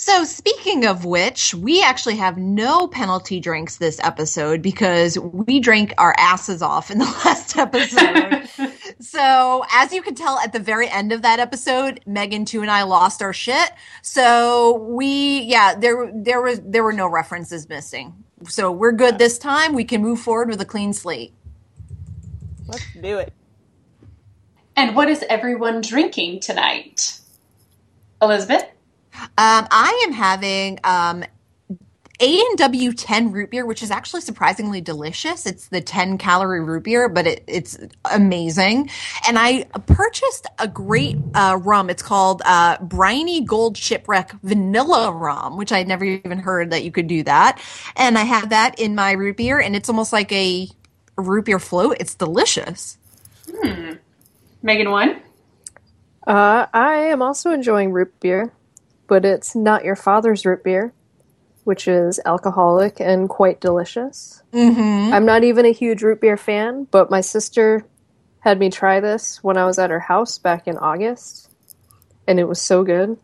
[0.02, 5.92] So, speaking of which, we actually have no penalty drinks this episode because we drank
[5.98, 8.48] our asses off in the last episode.
[9.00, 12.70] so, as you can tell at the very end of that episode, Megan two and
[12.70, 13.72] I lost our shit.
[14.00, 18.24] So, we yeah, there there was there were no references missing.
[18.48, 19.74] So, we're good this time.
[19.74, 21.34] We can move forward with a clean slate.
[22.66, 23.34] Let's do it.
[24.76, 27.20] And what is everyone drinking tonight?
[28.22, 28.64] Elizabeth?
[29.14, 31.24] Um, I am having um,
[32.20, 35.46] A and W ten root beer, which is actually surprisingly delicious.
[35.46, 37.78] It's the ten calorie root beer, but it, it's
[38.10, 38.90] amazing.
[39.26, 41.88] And I purchased a great uh, rum.
[41.90, 46.92] It's called uh, Brinley Gold Shipwreck Vanilla Rum, which I'd never even heard that you
[46.92, 47.60] could do that.
[47.96, 50.68] And I have that in my root beer, and it's almost like a,
[51.16, 51.96] a root beer float.
[52.00, 52.98] It's delicious.
[54.62, 55.22] Megan one?
[56.26, 58.52] Uh, I am also enjoying root beer,
[59.10, 60.94] but it's not your father's root beer,
[61.64, 64.42] which is alcoholic and quite delicious.
[64.52, 65.12] Mm-hmm.
[65.12, 67.84] I'm not even a huge root beer fan, but my sister
[68.38, 71.50] had me try this when I was at her house back in August,
[72.26, 73.18] and it was so good.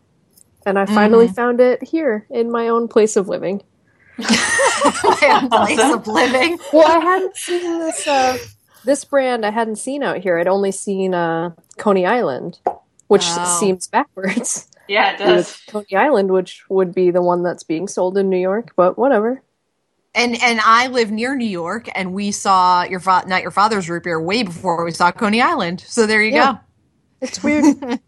[0.67, 3.63] And I finally found it here in my own place of living.
[4.19, 5.99] my own place Awesome.
[6.01, 6.59] of living.
[6.73, 8.37] Well, I hadn't seen this uh,
[8.85, 9.47] this brand.
[9.47, 10.37] I hadn't seen out here.
[10.39, 12.59] I'd only seen uh, Coney Island,
[13.07, 13.57] which Oh.
[13.61, 14.69] seems backwards.
[14.89, 15.63] Yeah, it It does.
[15.69, 19.43] Coney Island, which would be the one that's being sold in New York, but whatever.
[20.15, 23.89] And and I live near New York, and we saw your fa- not your father's
[23.91, 25.81] root beer way before we saw Coney Island.
[25.87, 26.55] So there you Yeah.
[26.55, 26.61] go.
[27.21, 27.65] It's weird.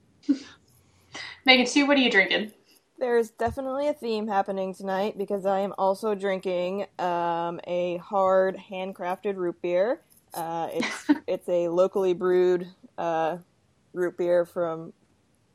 [1.47, 2.53] Megan two, what are you drinking?
[2.99, 9.37] There's definitely a theme happening tonight because I am also drinking um, a hard handcrafted
[9.37, 10.01] root beer.
[10.35, 12.67] Uh, it's it's a locally brewed
[12.99, 13.39] uh,
[13.93, 14.93] root beer from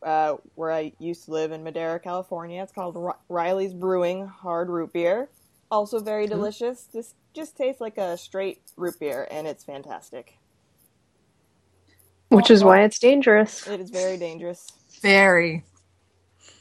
[0.05, 2.61] uh, where I used to live in Madera, California.
[2.63, 5.29] It's called R- Riley's Brewing Hard Root Beer.
[5.71, 6.83] Also very delicious.
[6.93, 10.37] This just tastes like a straight root beer, and it's fantastic.
[12.29, 13.67] which is why it's dangerous.
[13.67, 14.67] It is very dangerous.
[15.01, 15.63] Very.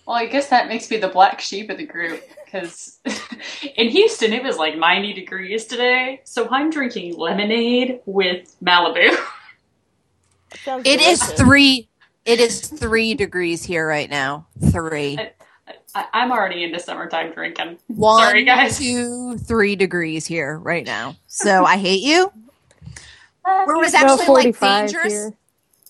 [0.07, 3.01] Well, I guess that makes me the black sheep of the group because
[3.77, 6.21] in Houston it was like 90 degrees today.
[6.25, 9.17] So I'm drinking lemonade with Malibu.
[10.67, 11.89] It, It is three.
[12.25, 14.47] It is three degrees here right now.
[14.71, 15.19] Three.
[15.95, 17.79] I- I'm already into summertime drinking.
[17.89, 18.79] One, Sorry, guys.
[18.79, 21.17] two, three degrees here right now.
[21.27, 22.33] So I hate you.
[23.43, 25.13] Where it was About actually like dangerous.
[25.13, 25.33] here.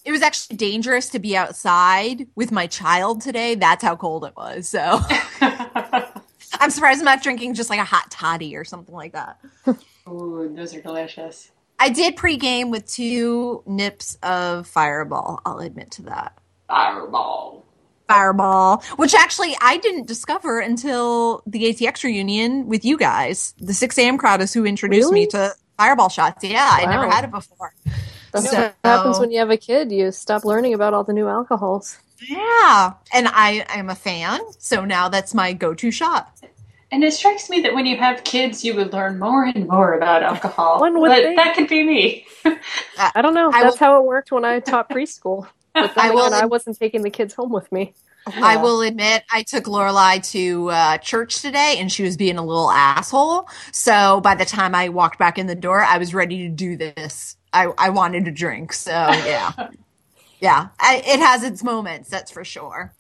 [0.05, 3.55] It was actually dangerous to be outside with my child today.
[3.55, 4.69] That's how cold it was.
[4.69, 5.01] So
[5.41, 9.39] I'm surprised I'm not drinking just like a hot toddy or something like that.
[10.09, 11.51] Ooh, those are delicious.
[11.83, 15.41] I did pregame with two nips of Fireball.
[15.45, 16.39] I'll admit to that.
[16.69, 17.65] Fireball.
[18.07, 23.53] Fireball, which actually I didn't discover until the ATX reunion with you guys.
[23.59, 24.17] The 6 a.m.
[24.17, 26.45] crowd is who introduced me to Fireball shots.
[26.45, 27.75] Yeah, I never had it before.
[28.31, 29.91] That's So- what happens when you have a kid.
[29.91, 31.99] You stop learning about all the new alcohols.
[32.21, 36.31] Yeah, and I am a fan, so now that's my go-to shot.
[36.93, 39.95] And it strikes me that when you have kids, you would learn more and more
[39.95, 40.79] about alcohol.
[40.79, 41.37] One would but think.
[41.39, 42.27] that could be me.
[42.99, 43.51] I don't know.
[43.51, 45.49] I That's will- how it worked when I taught preschool.
[45.75, 47.95] But then I will again, I wasn't taking the kids home with me.
[48.27, 52.45] I will admit, I took Lorelai to uh, church today, and she was being a
[52.45, 53.49] little asshole.
[53.73, 56.77] So by the time I walked back in the door, I was ready to do
[56.77, 57.39] this.
[57.55, 58.75] I, I wanted to drink.
[58.75, 59.53] So yeah,
[60.41, 62.93] yeah, I, it has its moments, that's for sure.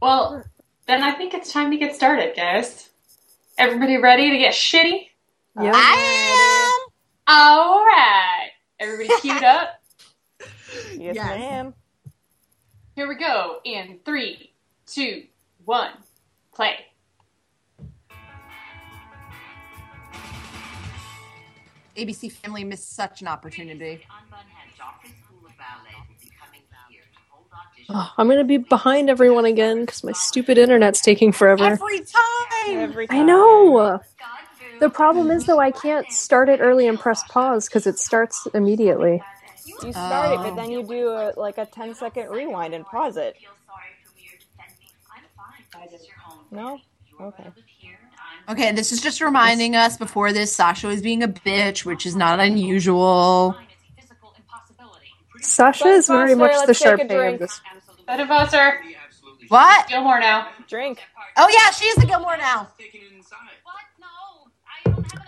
[0.00, 0.44] Well,
[0.90, 2.88] Then I think it's time to get started, guys.
[3.56, 5.06] Everybody ready to get shitty?
[5.62, 5.70] Yeah.
[5.72, 6.86] I
[7.28, 8.48] All right.
[8.80, 9.80] Everybody queued up.
[10.96, 11.38] Yes, Yes.
[11.38, 11.74] ma'am.
[12.96, 13.60] Here we go.
[13.62, 14.50] In three,
[14.84, 15.26] two,
[15.64, 15.92] one,
[16.52, 16.74] play.
[21.96, 24.04] ABC Family missed such an opportunity.
[27.92, 31.64] Oh, I'm gonna be behind everyone again because my stupid internet's taking forever.
[31.64, 32.78] Every time.
[32.78, 34.00] Every I know.
[34.80, 38.46] The problem is though, I can't start it early and press pause because it starts
[38.54, 39.22] immediately.
[39.82, 40.56] You start it, but Oh.
[40.56, 43.36] then you do a, like a 10 second rewind and pause it.
[46.50, 46.80] No?
[47.20, 47.46] Okay.
[48.48, 52.16] Okay, this is just reminding us before this Sasha was being a bitch, which is
[52.16, 53.56] not unusual.
[55.40, 57.04] Sasha is very much the let's take a
[58.10, 58.30] Sharpay drink.
[58.32, 58.50] of this.
[58.50, 58.80] Better Foster.
[59.48, 59.88] What?
[59.88, 60.48] Gilmore now.
[60.68, 61.00] Drink.
[61.36, 62.68] Oh yeah, she's is the Gilmore now.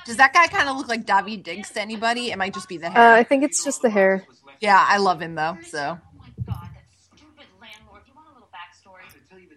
[0.05, 2.31] Does that guy kind of look like Daveed Diggs to anybody?
[2.33, 3.13] It might just be the Uh, hair.
[3.15, 4.25] I think it's just the hair.
[4.61, 5.59] yeah, I love him though.
[5.67, 5.99] So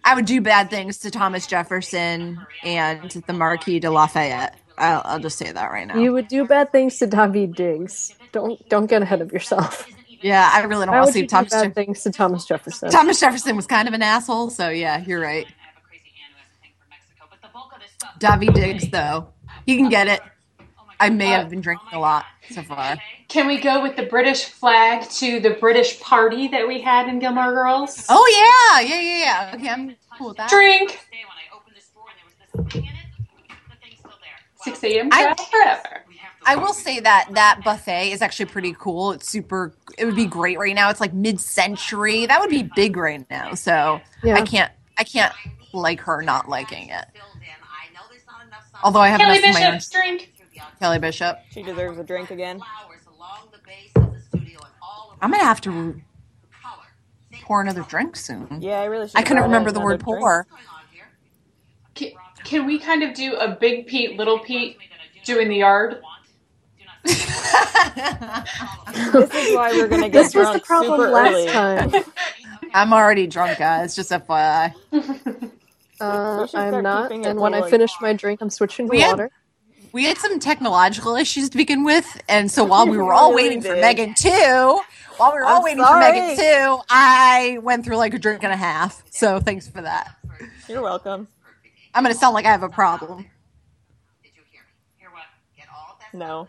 [0.04, 4.56] I would do bad things to Thomas Jefferson and the Marquis de Lafayette.
[4.78, 5.96] I'll, I'll just say that right now.
[5.98, 8.14] You would do bad things to Daveed Diggs.
[8.30, 9.88] Don't don't get ahead of yourself.
[10.22, 11.50] Yeah, I really don't Why want to see you do Thomas.
[11.52, 12.90] bad Jeff- things to Thomas Jefferson?
[12.90, 15.46] Thomas Jefferson was kind of an asshole, so yeah, you're right.
[18.18, 19.28] Daveed Diggs, though,
[19.66, 20.20] you can get it.
[20.60, 20.64] Oh
[20.98, 22.96] I may have been oh drinking a lot so far.
[23.28, 27.18] Can we go with the British flag to the British party that we had in
[27.18, 28.06] Gilmore Girls?
[28.08, 28.26] Oh
[28.80, 29.52] yeah, yeah, yeah, yeah.
[29.54, 30.48] Okay, I'm cool with that.
[30.48, 30.98] Drink.
[34.62, 35.08] 6 a.m.
[35.12, 36.05] I- forever.
[36.46, 39.12] I will say that that buffet is actually pretty cool.
[39.12, 39.74] It's super.
[39.98, 40.90] It would be great right now.
[40.90, 42.26] It's like mid-century.
[42.26, 43.54] That would be big right now.
[43.54, 44.36] So Yeah.
[44.36, 44.72] I can't.
[44.96, 45.34] I can't
[45.72, 47.04] like her not liking it.
[48.82, 49.80] Although I have Kelly enough of my own.
[49.90, 50.32] Drink.
[50.78, 51.40] Kelly Bishop.
[51.50, 52.60] She deserves a drink again.
[55.20, 56.00] I'm gonna have to
[57.42, 58.58] pour another drink soon.
[58.60, 59.18] Yeah, I really should.
[59.18, 60.46] I couldn't remember the word pour.
[61.94, 62.10] Can,
[62.44, 64.76] can we kind of do a Big Pete, Little Pete
[65.24, 66.02] doing the yard?
[69.12, 71.46] This is why we're gonna get This was drunk the problem super last early.
[71.48, 71.92] time.
[72.74, 73.94] I'm already drunk, guys.
[73.96, 74.74] Just FYI.
[76.00, 77.70] Uh, I'm not, and when I rolling.
[77.70, 79.30] finish my drink, I'm switching to We had- water.
[79.92, 83.44] We had some technological issues to begin with, and so while we were all really
[83.56, 83.76] waiting for.
[83.76, 84.80] Megan two,
[85.16, 86.04] while we were all I'm waiting sorry.
[86.04, 89.02] for Megan two, I went through like a drink and a half.
[89.10, 90.14] So thanks for that.
[90.68, 91.28] You're welcome.
[91.94, 93.24] I'm gonna sound like I have a problem.
[94.22, 94.60] did you hear
[95.08, 96.46] me No.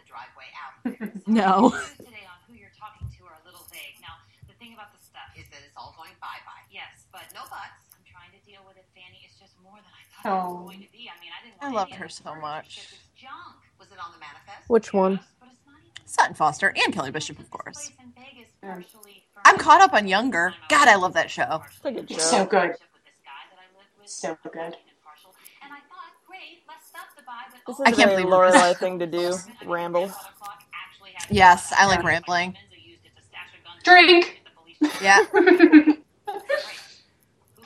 [1.27, 1.71] No.
[1.97, 3.99] today on who you're talking to are a little vague.
[4.01, 4.15] Now,
[4.47, 6.63] the thing about the stuff is that it's all going bye bye.
[6.71, 7.75] yes, but No buts.
[7.93, 8.85] I'm trying to deal with it.
[8.95, 10.63] Fanny is just more than I thought it Oh.
[10.63, 11.09] was going to be.
[11.11, 11.59] I mean, I didn't.
[11.61, 12.69] I loved her so first much.
[13.15, 13.59] junk.
[13.79, 14.65] Was it on the manifest?
[14.69, 15.19] Which one?
[15.39, 16.07] But it's not even.
[16.07, 17.91] Sutton Foster and Kelly Bishop, of course.
[17.91, 20.53] Place in Vegas partially for I'm caught up on Younger.
[20.69, 21.61] God, I love that show.
[21.67, 22.41] It's a good It's show.
[22.41, 22.69] so good.
[22.71, 24.09] with this guy that I lived with.
[24.09, 24.75] So good.
[25.61, 28.23] I thought, great, let's stop the buy, but This oh, is I a can't very
[28.23, 29.35] believe we're- Lorelai thing to do.
[29.65, 30.11] Ramble.
[31.29, 32.55] Yes, I like rambling.
[33.83, 34.41] Drink.
[35.01, 35.23] Yeah.
[35.25, 35.41] Who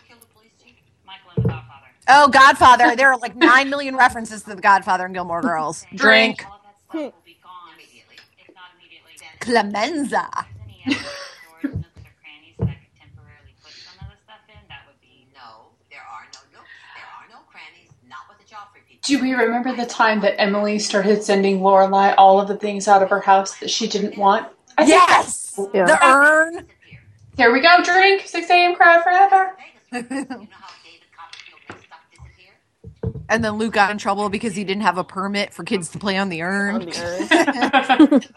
[0.07, 0.75] killed the police chief?
[1.05, 1.87] Michael and the Godfather.
[2.07, 2.95] Oh, Godfather.
[2.95, 5.85] There are like nine million references to the Godfather and Gilmore Girls.
[5.95, 6.45] Drink.
[6.47, 8.17] All of that stuff will be gone Immediately.
[8.39, 9.13] if not immediately.
[9.39, 10.27] Clemenza.
[10.29, 11.07] There's any extra
[11.47, 14.83] doors, nooks, or crannies that I could temporarily put some of the stuff in, that
[14.87, 16.73] would be No, there are no nooks.
[16.95, 17.89] There are no crannies.
[18.07, 18.90] Not with the Joffrey people.
[19.03, 23.01] Do we remember the time that Emily started sending Lorelai all of the things out
[23.01, 24.47] of her house that she didn't want?
[24.77, 25.59] I think Yes.
[25.73, 25.85] Yeah.
[25.85, 26.67] The urn.
[27.35, 27.81] Here we go.
[27.83, 28.27] Drink.
[28.27, 28.75] 6 a.m.
[28.75, 29.57] crowd forever.
[29.91, 30.11] Vegas.
[30.11, 33.23] you know how David Copperfield makes stuff disappear?
[33.29, 35.99] And then Luke got in trouble because he didn't have a permit for kids to
[35.99, 36.79] play on the On urn.
[36.85, 38.29] the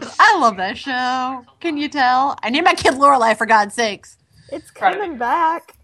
[0.00, 0.06] urn.
[0.20, 1.44] I love that show.
[1.60, 2.36] Can you tell?
[2.42, 4.16] I named my kid Lorelai for God's sakes.
[4.50, 5.74] It's coming back.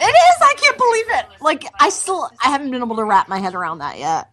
[0.00, 0.36] It is.
[0.40, 1.42] I can't believe it.
[1.42, 4.30] Like I still, I haven't been able to wrap my head around that yet.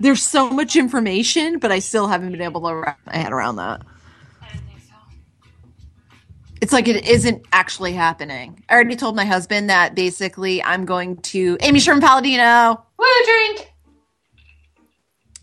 [0.00, 3.56] There's so much information, but I still haven't been able to wrap my head around
[3.56, 3.82] that.
[6.60, 8.64] It's like it isn't actually happening.
[8.68, 12.84] I already told my husband that basically I'm going to Amy Sherman Palladino.
[12.96, 13.67] Woo, drink.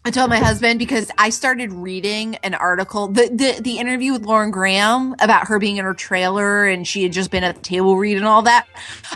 [0.07, 4.23] I told my husband because I started reading an article, the, the the interview with
[4.23, 7.61] Lauren Graham about her being in her trailer and she had just been at the
[7.61, 8.67] table read and all that.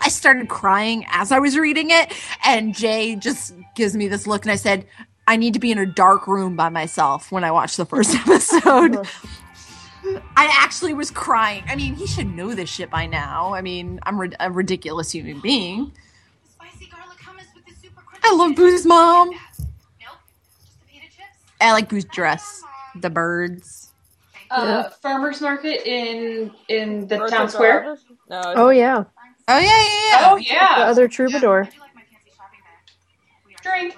[0.02, 2.12] I started crying as I was reading it,
[2.44, 4.88] and Jay just gives me this look, and I said,
[5.28, 8.16] "I need to be in a dark room by myself when I watch the first
[8.28, 9.08] episode."
[10.36, 11.64] I actually was crying.
[11.68, 13.54] I mean, he should know this shit by now.
[13.54, 15.92] I mean, I'm rid- a ridiculous human being,
[18.24, 19.32] I love Boo's mom.
[21.62, 22.62] I like Boo's dress.
[22.96, 23.92] The birds.
[24.52, 27.98] Uh, farmers market in in the Grocery town square.
[28.30, 28.42] No.
[28.56, 29.04] Oh yeah,
[29.48, 30.30] Oh yeah, yeah, yeah.
[30.32, 30.76] Oh yeah.
[30.80, 31.62] the other troubadour.
[31.62, 33.46] I do like my fancy shopping bag.
[33.46, 33.96] We are Drink.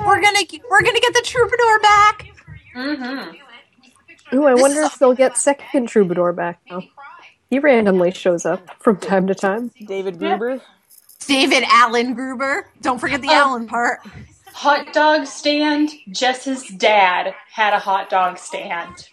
[0.00, 2.26] We're gonna we're gonna get the troubadour back.
[2.74, 4.36] Mm-hmm.
[4.36, 6.82] Ooh, I wonder if they'll get second troubadour back now.
[7.50, 9.70] He randomly shows up from time to time.
[9.86, 10.36] David Yeah.
[10.38, 10.62] Gruber.
[11.26, 12.66] David Allen Gruber.
[12.80, 13.34] Don't forget the Oh.
[13.34, 14.00] Allen part.
[14.52, 15.90] Hot dog stand.
[16.10, 19.08] Jess's dad had a hot dog stand.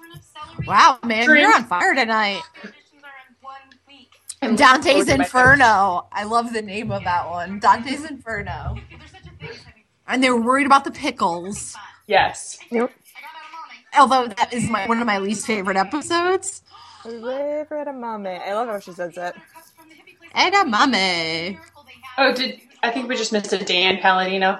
[0.66, 1.42] Wow, man, Drink.
[1.42, 2.42] you're on fire tonight.
[2.62, 3.54] Auditions are in one
[3.88, 4.10] week.
[4.42, 6.08] I'm Dante's looking forward to my Inferno.
[6.12, 7.60] I love the name of that one.
[7.60, 8.76] Dante's Inferno.
[8.90, 11.76] If there's such a thing as having And they were worried about the pickles.
[12.08, 12.58] Yes.
[12.72, 12.84] Yep.
[12.84, 13.86] I got that mommy.
[13.98, 16.64] Although that is my one of my least favorite episodes.
[17.04, 18.32] Favorite mommy.
[18.32, 19.36] I love how she says that.
[19.54, 19.96] Cups from the.
[20.36, 21.52] Edamame.
[21.54, 22.18] Miracle they have.
[22.18, 24.60] Oh, did I think we just missed a Dan Palladino?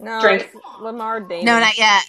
[0.00, 0.50] No, Drink.
[0.80, 1.44] Lamar Damon.
[1.44, 2.04] No, not yet.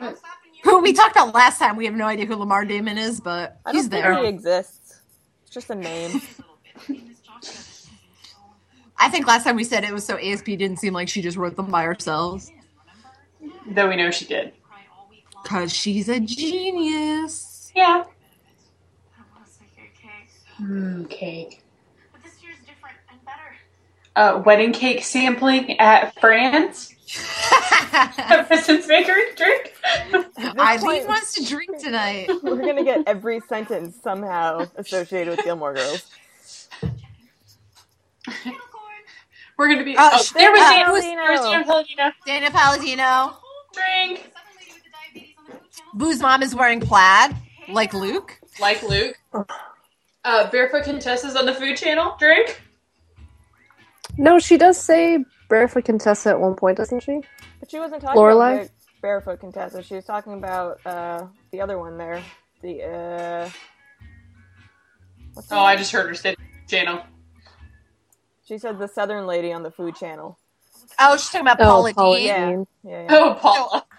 [0.00, 0.60] I'm not stopping you.
[0.64, 1.76] Who we talked about last time.
[1.76, 4.18] We have no idea who Lamar Damon is, but I don't he's think there.
[4.18, 5.00] he exists.
[5.42, 6.20] It's just a name.
[8.98, 11.38] I think last time we said it was so ASP didn't seem like she just
[11.38, 12.46] wrote them by herself.
[13.70, 14.52] Though we know she did.
[14.62, 15.44] Cry all week long.
[15.44, 17.72] Cause she's a genius.
[17.74, 18.04] Yeah.
[18.04, 20.28] I want to say cake.
[20.60, 21.62] Mmm, cake.
[22.12, 23.56] But this year's different and better.
[24.16, 26.94] Uh, wedding cake sampling at France.
[28.46, 29.72] President's Baker drink.
[30.38, 32.28] At Eileen point, wants to drink tonight.
[32.42, 36.10] we're gonna get every sentence somehow associated with Gilmore Girls.
[39.58, 39.94] We're gonna be.
[39.98, 40.84] Oh, Oh, sh- there was uh, Dan.
[40.86, 41.26] Palladino.
[41.26, 42.12] There's Dan Palladino.
[42.26, 43.36] Dana Palladino.
[43.74, 44.22] Drink.
[44.24, 45.90] The southern lady with the diabetes on the food channel.
[45.94, 47.36] Boo's mom is wearing plaid,
[47.68, 48.38] like Luke.
[48.60, 49.16] Like Luke.
[50.24, 52.14] Uh, Barefoot Contessa's on the Food Channel.
[52.18, 52.60] Drink.
[54.18, 57.20] No, she does say barefoot Contessa at one point, doesn't she?
[57.60, 58.52] But she wasn't talking Lorelai?
[58.52, 58.70] about bare-
[59.02, 59.82] barefoot Contessa.
[59.82, 62.22] She was talking about uh, the other one there.
[62.62, 63.50] The uh,
[65.34, 66.36] what's her Oh, I just heard her say
[66.68, 67.02] channel.
[68.46, 70.38] She said the Southern lady on the Food Channel.
[70.98, 72.26] Oh, she's talking about Oh, Paula Paula Deen.
[72.26, 73.06] Yeah, yeah, yeah.
[73.10, 73.84] Oh, Paula.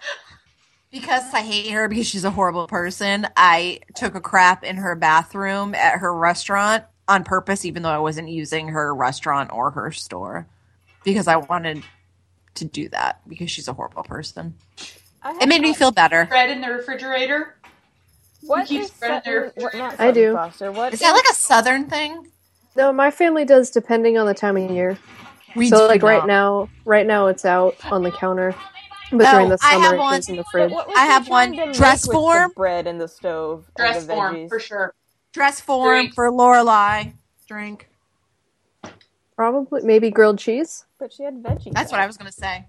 [0.90, 3.26] Because I hate her because she's a horrible person.
[3.34, 7.98] I took a crap in her bathroom at her restaurant on purpose, even though I
[7.98, 10.46] wasn't using her restaurant or her store.
[11.04, 11.82] Because I wanted
[12.54, 14.54] to do that because she's a horrible person.
[15.40, 16.26] It made me feel better.
[16.26, 17.56] Bread in the refrigerator.
[18.42, 20.32] What keeps is bread in their Sutton- what, I do.
[20.34, 20.72] Foster.
[20.72, 22.26] What Is that like a southern thing?
[22.76, 24.98] No, my family does depending on the time of year.
[25.54, 28.54] We so do like right now, right now it's out on the counter,
[29.12, 30.14] but Oh, during the I have summer it one.
[30.16, 30.72] goes in the fridge.
[30.96, 31.52] I have one.
[31.72, 32.52] Dress with form?
[32.56, 34.48] bread in the stove, and Dress the form veggies?
[34.48, 34.94] for sure.
[35.34, 36.14] Dress form Drink.
[36.14, 37.12] for Lorelai.
[37.46, 37.88] Drink.
[39.42, 40.84] Probably maybe grilled cheese.
[41.00, 41.72] But she had veggies.
[41.72, 42.04] That's on what.
[42.04, 42.64] I was gonna say.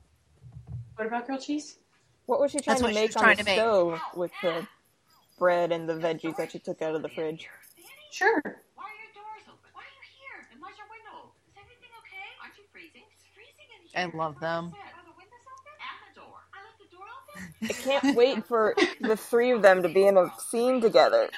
[0.96, 1.78] What about grilled cheese?
[2.26, 3.60] What was she trying That's to what she make was on trying the to make.
[3.60, 4.68] stove with the
[5.38, 7.48] bread and the veggies that she took out of the fridge?
[8.12, 8.42] Sure.
[8.44, 9.70] Why are your doors open?
[9.74, 10.48] Why are you here?
[10.52, 11.30] And why's your window?
[11.48, 12.26] Is everything okay?
[12.42, 13.04] Aren't you freezing?
[13.14, 14.12] It's freezing in here.
[14.12, 14.74] I love them.
[14.74, 15.78] Are the windows open?
[15.78, 16.42] And the door.
[16.56, 17.70] I left the door open?
[17.70, 21.30] I can't wait for the three of them to be in a scene together.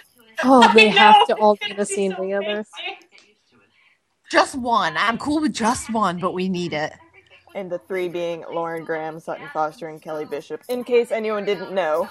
[0.46, 2.64] Oh, they have to all be in gonna a be scene so together.
[2.64, 2.72] fancy.
[3.12, 3.62] Get used to it.
[4.36, 4.98] Just one.
[4.98, 6.92] I'm cool with just one, but we need it.
[7.56, 10.62] And the three being Lauren Graham, Sutton Foster, and Kelly Bishop.
[10.68, 12.10] In case anyone didn't know.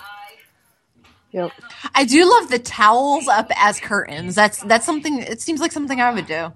[1.33, 1.53] Yep.
[1.95, 4.35] I do love the towels up as curtains.
[4.35, 5.19] That's that's something.
[5.19, 6.35] It seems like something I would do.
[6.35, 6.53] Uh,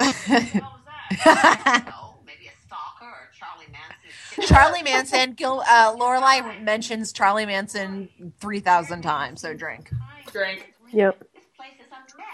[0.00, 1.84] the
[4.42, 5.32] Charlie Manson.
[5.32, 8.08] Gil, uh, Lorelai mentions Charlie Manson
[8.40, 9.40] three thousand times.
[9.40, 9.90] So drink.
[10.32, 10.74] Drink.
[10.92, 11.18] Yep.
[11.34, 12.26] This place is a mess.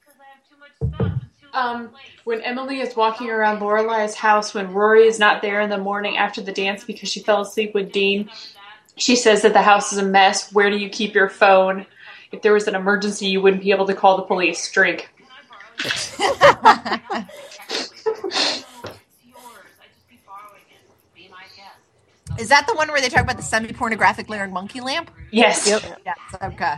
[0.00, 1.90] Because I have too much stuff and too Um.
[2.24, 6.18] When Emily is walking around Lorelai's house when Rory is not there in the morning
[6.18, 8.28] after the dance because she fell asleep with Dean,
[8.96, 10.52] she says that the house is a mess.
[10.52, 11.86] Where do you keep your phone?
[12.32, 14.70] If there was an emergency, you wouldn't be able to call the police.
[14.70, 15.08] Drink.
[18.28, 18.66] It's
[19.24, 19.72] yours.
[19.80, 20.82] I just be borrowing it.
[21.14, 21.78] Be my guest.
[22.38, 25.10] Is that the one where they talk about the semi-pornographic Lyric Monkey lamp?
[25.30, 25.68] Yes.
[25.68, 26.00] Yep.
[26.06, 26.18] Yes.
[26.42, 26.74] Okay.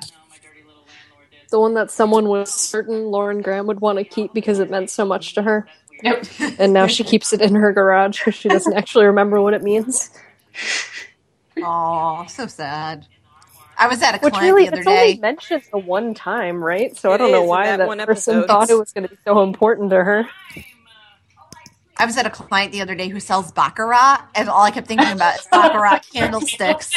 [1.50, 4.88] The one that someone was certain Lauren Graham would want to keep because it meant
[4.88, 5.66] so much to her,
[6.02, 6.24] Yep.
[6.58, 9.62] and now she keeps it in her garage because she doesn't actually remember what it
[9.62, 10.10] means.
[11.62, 13.06] Oh, so sad.
[13.76, 15.20] I was at a Which client really, the other it's only day.
[15.20, 16.96] mentioned the one time, right?
[16.96, 18.46] So I don't know why that that, one person episode.
[18.46, 20.28] thought it was going to be so important to her.
[22.00, 24.88] I was at a client the other day who sells baccarat, and all I kept
[24.88, 26.92] thinking about is baccarat candlesticks.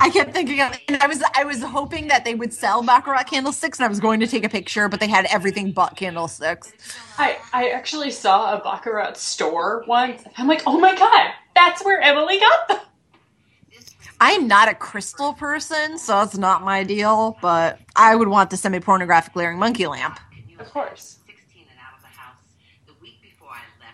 [0.00, 3.24] I kept thinking of, and I was I was hoping that they would sell baccarat
[3.24, 6.72] candlesticks, and I was going to take a picture, but they had everything but candlesticks.
[7.18, 10.22] I, I actually saw a Baccarat store once.
[10.36, 12.78] I'm like, oh my god, that's where Emily got them.
[14.20, 17.36] I'm not a crystal person, so it's not my deal.
[17.42, 20.18] But I would want the semi pornographic glaring monkey lamp.
[20.58, 21.18] Of course.
[21.26, 22.38] 16 and out of the house.
[22.86, 23.85] The week before I left, my mother gave me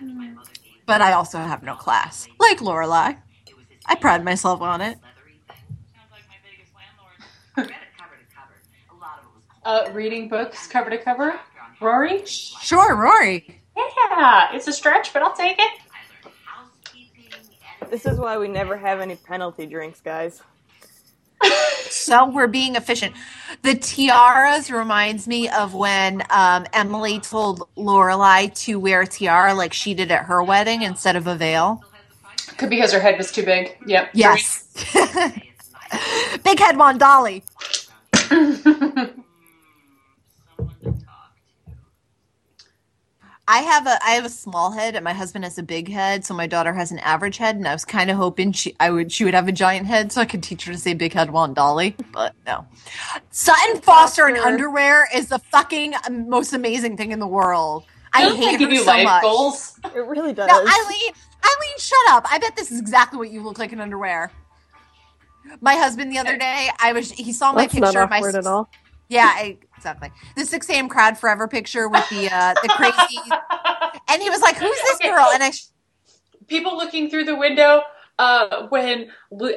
[0.86, 3.16] But I also have no class, like Lorelai.
[3.46, 4.98] it was this I pride myself on it.
[5.02, 5.56] leathery thing.
[5.94, 7.18] Sounds like my biggest landlord.
[7.56, 8.54] I read it cover to cover.
[8.90, 11.38] A lot of it was Uh, reading books cover to cover.
[11.80, 12.24] Rory?
[12.26, 13.60] Sure, Rory.
[13.76, 15.60] Yeah, it's a stretch, but I'll take it.
[15.60, 17.88] I learned housekeeping, editing.
[17.90, 20.42] This is why we never have any penalty drinks, guys.
[21.92, 23.14] So we're being efficient.
[23.62, 29.72] The tiaras reminds me of when um, Emily told Lorelai to wear a tiara like
[29.72, 31.84] she did at her wedding instead of a veil.
[32.56, 33.76] Could be because her head was too big.
[33.86, 34.10] Yep.
[34.14, 34.68] Yes.
[36.42, 37.44] Big head one, Dolly.
[40.56, 41.72] Someone to talk to.
[43.48, 46.24] I have a I have a small head and my husband has a big head,
[46.24, 48.90] so my daughter has an average head, and I was kind of hoping she I
[48.90, 51.12] would she would have a giant head so I could teach her to say big
[51.12, 52.64] head one Dolly, but no.
[53.30, 57.84] Sutton Foster in underwear is the fucking most amazing thing in the world.
[58.12, 59.22] I Doesn't hate that her you so much.
[59.22, 59.78] goals?
[59.94, 60.46] It really does.
[60.46, 61.12] No, Eileen,
[61.44, 62.26] Eileen, shut up.
[62.30, 64.30] I bet this is exactly what you look like in underwear.
[65.60, 68.18] My husband the other day, I was he saw my That's not picture of my
[68.18, 68.70] awkward at all.
[69.08, 70.10] yeah, I, exactly.
[70.36, 70.88] The 6 a.m.
[70.88, 73.20] crowd forever picture with the uh, the crazy,
[74.08, 75.10] and he was like, "Who's this Okay.
[75.10, 75.66] girl?" And I, sh-
[76.46, 77.82] People looking through the window
[78.18, 79.10] uh, when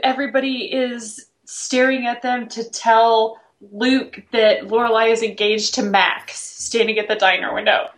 [0.03, 3.39] everybody is staring at them to tell
[3.71, 7.89] Luke that Lorelai is engaged to Max, standing at the diner window.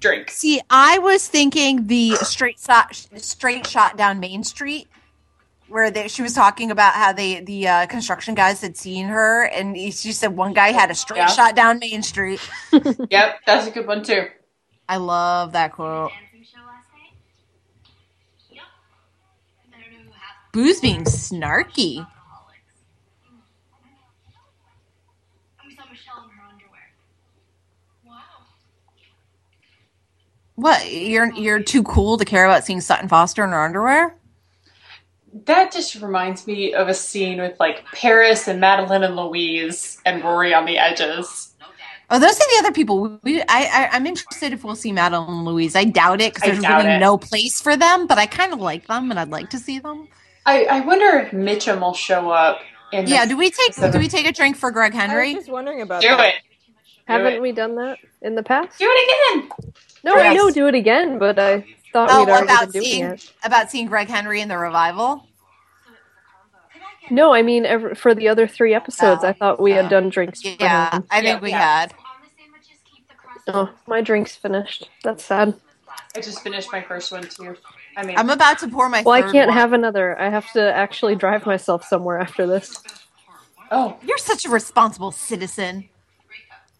[0.00, 0.30] Drink.
[0.30, 4.88] see, I was thinking the straight shot, straight shot down Main Street,
[5.72, 9.44] where they, she was talking about how they the uh, construction guys had seen her,
[9.44, 11.26] and he- she said one guy had a straight Yeah.
[11.26, 12.40] shot down Main Street.
[13.10, 14.26] Yep, that's a good one too.
[14.88, 16.10] I love that quote.
[16.10, 17.16] Dancing show last night?
[18.50, 18.62] Yep.
[19.74, 20.52] I don't know who happened.
[20.52, 21.98] Boo's being snarky.
[21.98, 22.74] Alcoholics.
[25.60, 26.90] And we saw Michelle in her underwear.
[28.06, 28.46] Wow.
[30.56, 30.92] What?
[30.92, 34.16] You're you're too cool to care about seeing Sutton Foster in her underwear?
[35.32, 40.22] That just reminds me of a scene with like Paris and Madeline and Louise and
[40.22, 41.54] Rory on the edges.
[42.10, 43.18] Oh, those are the other people.
[43.22, 45.74] We, I, I, I'm interested if we'll see Madeline and Louise.
[45.74, 46.98] I doubt it because there's really it.
[46.98, 48.06] no place for them.
[48.06, 50.08] But I kind of like them, and I'd like to see them.
[50.44, 52.60] I, I wonder if Mitchum will show up
[52.92, 53.24] in Yeah.
[53.24, 55.30] Do we take Do we take a drink for Greg Henry?
[55.30, 56.34] I was just wondering about do that.
[56.34, 56.34] it.
[57.06, 57.42] Haven't it.
[57.42, 58.78] we done that in the past?
[58.78, 59.50] Do it again.
[60.04, 62.84] No, I know do it again, but I thought Oh, we'd already about been doing
[62.84, 63.32] seeing it.
[63.44, 65.26] about seeing Greg Henry in the revival.
[67.10, 69.28] No, I mean ever, for the other three episodes, Oh.
[69.28, 70.44] I thought we had done drinks.
[70.44, 71.04] Yeah, him.
[71.10, 71.58] I think Yeah, we yeah.
[71.80, 71.92] had.
[71.92, 73.40] On the sandwiches, keep the crust.
[73.48, 74.88] Oh, my drink's finished.
[75.02, 75.54] That's sad.
[76.16, 77.56] I just finished my first one too.
[77.96, 79.02] I mean, I'm about to pour my.
[79.02, 79.56] Well, I can't one.
[79.56, 80.18] have another.
[80.18, 82.82] I have to actually drive myself somewhere after this.
[83.70, 85.88] oh, You're such a responsible citizen.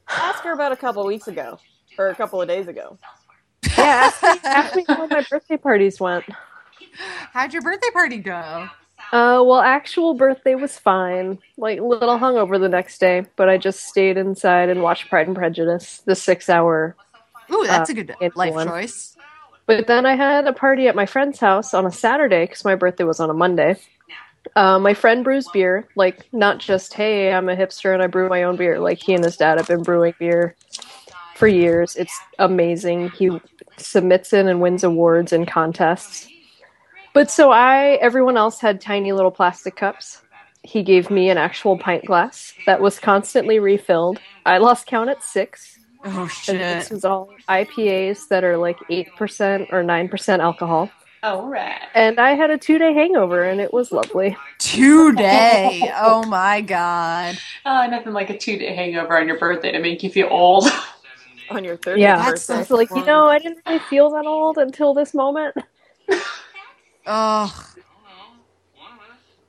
[0.09, 1.59] Ask her about a couple weeks ago,
[1.99, 2.99] or a couple of days ago.
[3.79, 6.25] Yeah, ask me, ask me how my birthday parties went.
[7.33, 8.69] How'd your birthday party go?
[9.13, 11.39] Uh, well, actual birthday was fine.
[11.59, 15.37] Like little hungover the next day, but I just stayed inside and watched Pride and
[15.37, 16.97] Prejudice, the six-hour.
[17.53, 18.67] Ooh, that's Uh, a good life one.
[18.67, 19.17] choice.
[19.67, 22.75] But then I had a party at my friend's house on a Saturday because my
[22.75, 23.77] birthday was on a Monday.
[24.57, 28.29] Uh, my friend brews beer, like not just hey, I'm a hipster and I brew
[28.29, 28.81] my own beer.
[28.81, 30.57] Like he and his dad have been brewing beer
[31.43, 31.97] for years.
[31.97, 33.11] It's amazing.
[33.11, 33.29] He
[33.77, 36.29] submits in and wins awards and contests.
[37.15, 40.23] But so I, everyone else had tiny little plastic cups.
[40.63, 44.21] He gave me an actual pint glass that was constantly refilled.
[44.47, 45.81] I lost count at six.
[46.05, 46.61] Oh And shit!
[46.61, 50.93] this was all IPAs that are like 8% or 9% alcohol.
[51.25, 51.81] all right.
[51.97, 54.37] And I had a two day hangover and it was lovely.
[54.59, 55.93] Two day?
[55.97, 57.37] Oh my god.
[57.65, 60.69] Uh, nothing like a two-day hangover on your birthday to make you feel old.
[61.51, 62.17] On your third Yeah.
[62.17, 62.55] That's birthday.
[62.55, 65.57] I was like, you know, I didn't really feel that old until this moment.
[67.07, 67.73] Oh,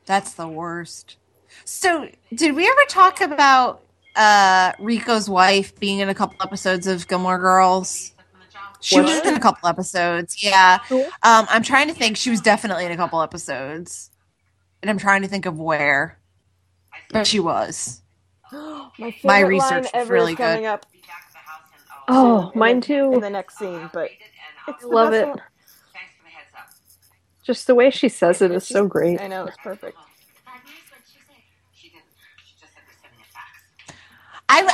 [0.06, 1.18] that's the worst.
[1.66, 3.82] So, did we ever talk about
[4.16, 8.12] uh Rico's wife being in a couple episodes of Gilmore Girls?
[8.82, 10.44] She was in a couple episodes.
[10.44, 10.80] Yeah.
[10.92, 11.08] Um,
[11.50, 12.18] I'm trying to think.
[12.18, 14.12] She was definitely in a couple episodes,
[14.82, 16.20] and I'm trying to think of where.
[17.10, 18.02] But she was.
[18.52, 20.68] My, My research line was ever really is coming good.
[20.68, 20.86] up
[22.08, 23.20] Oh, in mine the- in too.
[23.20, 24.10] the next scene, but
[24.68, 25.28] it's the Love it.
[25.28, 25.38] one.
[25.94, 26.70] Thanks for the heads up.
[27.46, 29.22] Just the way she says it is so great.
[29.22, 29.98] I know it's perfect.
[30.46, 31.44] Bad news, what'd she say?
[31.74, 32.04] She didn't.
[32.46, 34.00] She just said we're sending a fax.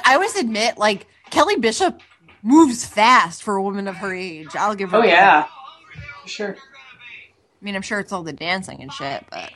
[0.05, 2.01] I I always admit like Kelly Bishop
[2.41, 4.55] moves fast for a woman of her age.
[4.55, 4.97] I'll give her.
[4.97, 5.07] Oh that.
[5.07, 5.45] yeah,
[6.23, 6.55] for sure.
[7.61, 9.51] I mean, I'm sure it's all the dancing and shit, but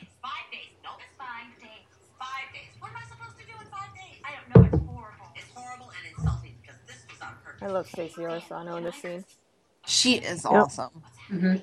[7.64, 9.24] I love Stacey Oristano in this scene.
[9.86, 10.90] she is awesome.
[11.28, 11.54] hmm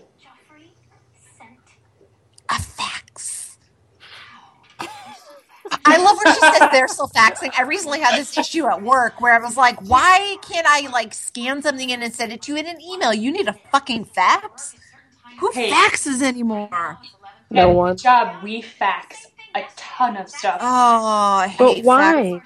[2.49, 3.57] A fax.
[5.85, 7.51] I love when she says they're still faxing.
[7.57, 11.13] I recently had this issue at work where I was like, why can't I like
[11.13, 13.13] scan something in and send it to you in an email?
[13.13, 14.75] You need a fucking fax?
[15.39, 15.69] Who Hey.
[15.71, 16.97] faxes anymore?
[17.51, 17.93] No And one.
[17.93, 18.43] Good job.
[18.43, 20.57] We fax a ton of stuff.
[20.61, 20.65] Oh,
[21.43, 21.85] I hate But fax.
[21.85, 22.41] why?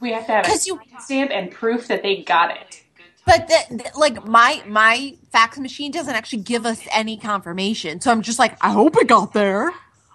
[0.00, 2.82] we have to have a 'Cause you- stamp and proof that they got it.
[3.26, 8.00] But the, the- like my my fax machine doesn't actually give us any confirmation.
[8.00, 9.72] So I'm just like, I hope it got there.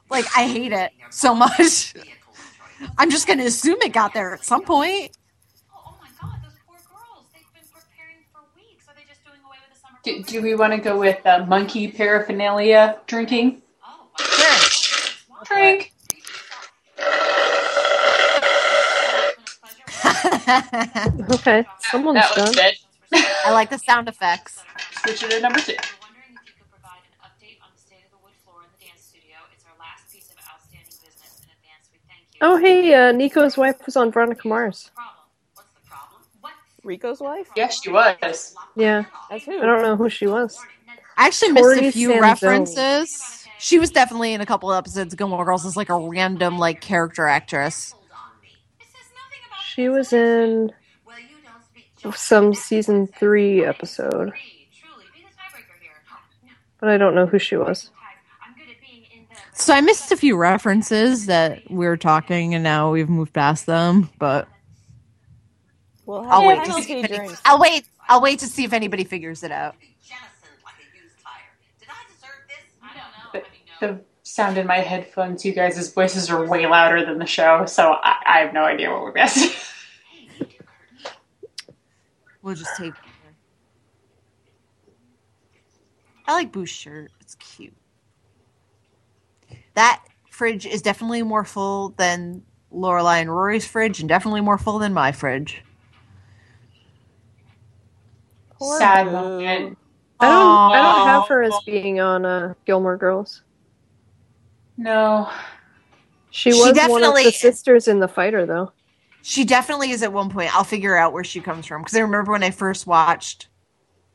[0.09, 1.93] Like I hate it so much.
[2.97, 5.11] I'm just gonna assume it got there at some point.
[5.73, 7.27] Oh, oh my god, those poor girls.
[7.33, 8.85] They've been preparing for weeks.
[8.87, 11.25] Are they just doing away with the summer Do, do we want to go with
[11.25, 13.61] uh, monkey paraphernalia drinking?
[13.85, 14.09] Oh,
[14.69, 15.45] Sure.
[15.45, 15.93] Drink.
[21.29, 22.73] Okay, someone's That was done.
[23.11, 23.25] It.
[23.45, 24.63] I like the sound effects.
[25.03, 25.73] Switch it to number two.
[25.73, 28.63] We're wondering if you could provide an update on the state of the wood floor
[28.65, 29.37] in the dance studio.
[29.53, 31.41] It's our last piece of outstanding business.
[31.43, 32.39] In advance, we thank you.
[32.41, 34.91] Oh, hey, uh, Nico's wife was on Veronica Mars.
[35.55, 36.21] What's the problem?
[36.83, 37.47] Rico's wife?
[37.55, 38.55] Yes, she was.
[38.75, 39.57] Yeah, As who?
[39.61, 40.57] I don't know who she was.
[41.17, 42.21] I actually missed Tori a few Sanzone.
[42.21, 43.47] references.
[43.59, 46.81] She was definitely in a couple episodes of Gilmore Girls as like a random like
[46.81, 47.91] character actress.
[47.91, 48.49] Hold on me.
[48.79, 50.71] It says nothing about She was in
[51.05, 51.90] Well, you don't speak Joffrey.
[52.15, 55.05] Some season three episode, Three, truly.
[55.13, 55.91] Be the tiebreaker here.
[56.43, 56.51] No.
[56.79, 57.89] but I don't know who she was.
[58.45, 59.35] I'm good at being in the.
[59.57, 63.65] So I missed a few references that we were talking and now we've moved past
[63.65, 64.47] them, but
[66.05, 67.41] Well, I'll wait to see if.
[67.45, 69.79] I'll wait I'll wait to see if anybody figures it out.
[69.79, 71.31] Be jettisoned like a used tire.
[71.79, 72.75] Did I deserve this?
[72.83, 73.29] I don't know.
[73.31, 73.99] The, I mean, no.
[73.99, 77.93] the sound in my headphones, you guys' voices are way louder than the show, so
[78.03, 79.51] I, I have no idea what we're missing.
[82.41, 82.93] We'll just take
[86.31, 87.11] I like Boo's shirt.
[87.19, 87.73] It's cute.
[89.73, 94.79] That fridge is definitely more full than Lorelai and Rory's fridge, and definitely more full
[94.79, 95.61] than my fridge.
[98.57, 99.11] Poor Sad Boo.
[99.11, 99.77] moment.
[100.21, 100.71] I don't.
[100.71, 103.41] I don't have her as being on uh, Gilmore Girls.
[104.77, 105.29] No.
[106.29, 108.71] She She was one of the sisters in the fighter, though.
[109.23, 110.55] She definitely is at one point.
[110.55, 113.47] I'll figure out where she comes from because I remember when I first watched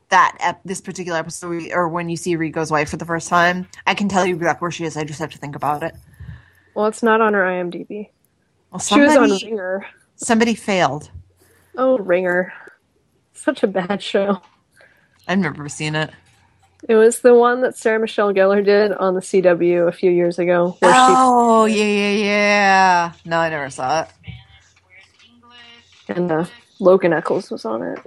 [0.09, 3.67] that ep- this particular episode, or when you see Rico's wife for the first time,
[3.85, 4.95] I can tell you exactly where she is.
[4.97, 5.95] I just have to think about it.
[6.75, 8.09] Well, it's not on her IMDb.
[8.71, 9.85] Well, She was somebody, on Ringer.
[10.15, 11.09] somebody failed.
[11.77, 12.53] Oh, Ringer.
[13.33, 14.41] Such a bad show.
[15.27, 16.11] I've never seen it.
[16.87, 20.37] It was the one that Sarah Michelle Gellar did on the CW a few years
[20.39, 23.11] ago, where Oh yeah, yeah, yeah.
[23.25, 24.09] No, I never saw it.
[24.09, 24.37] Spanish.
[24.85, 25.57] Where's English?
[25.89, 26.45] she and uh,
[26.79, 27.99] Logan Echolls was on it.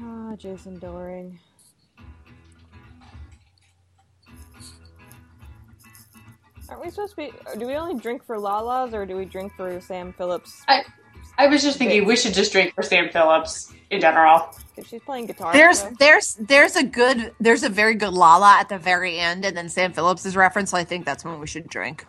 [0.00, 1.38] Ah, Jason Dohring.
[6.68, 7.32] Aren't we supposed to be?
[7.58, 10.62] Do we only drink for Lala's or do we drink for Sam Phillips?
[10.68, 10.82] I
[11.38, 14.48] I was just thinking we should just drink for Sam Phillips in general.
[14.74, 15.52] Because she's playing guitar.
[15.52, 19.44] There's so- there's there's a good there's a very good Lala at the very end,
[19.44, 20.70] and then Sam Phillips is referenced.
[20.70, 22.06] So I think that's when we should drink,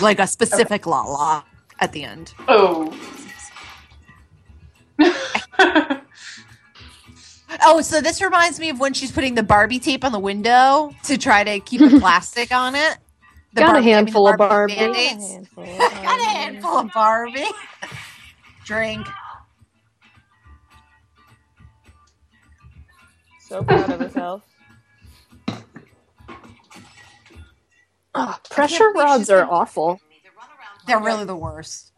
[0.00, 1.44] like a specific Lala
[1.80, 2.32] at the end.
[2.48, 2.96] Oh.
[7.68, 10.94] Oh, so this reminds me of when she's putting the Barbie tape on the window
[11.04, 12.98] to try to keep the plastic on it.
[13.54, 14.74] The Got a Barbie- I mean, the handful of Barbie.
[14.74, 15.32] Got a Band-Aids.
[15.32, 15.64] handful.
[15.64, 17.44] Got a handful of Barbie.
[18.64, 19.06] Drink.
[23.48, 24.42] So proud of herself.
[28.14, 30.00] Oh, pressure rods are awful.
[30.86, 31.92] They're really the worst.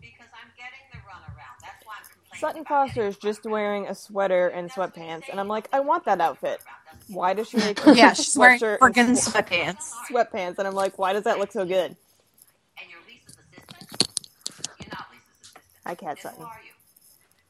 [0.00, 1.58] because I'm getting the runaround.
[1.62, 2.25] That's why I'm complaining.
[2.36, 6.20] Sutton Foster is just wearing a sweater and sweatpants, and I'm like, I want that
[6.22, 6.62] outfit.
[7.08, 9.92] Why does she make Yeah, she's wearing freaking and sweatpants.
[10.10, 10.58] sweatpants?
[10.58, 11.96] And I'm like, why does that look so good?
[12.80, 13.88] And you're Lisa's assistant?
[14.80, 15.64] You're not Lisa's assistant.
[15.86, 16.42] Hi, Cat Then Sutton.
[16.64, 16.72] you?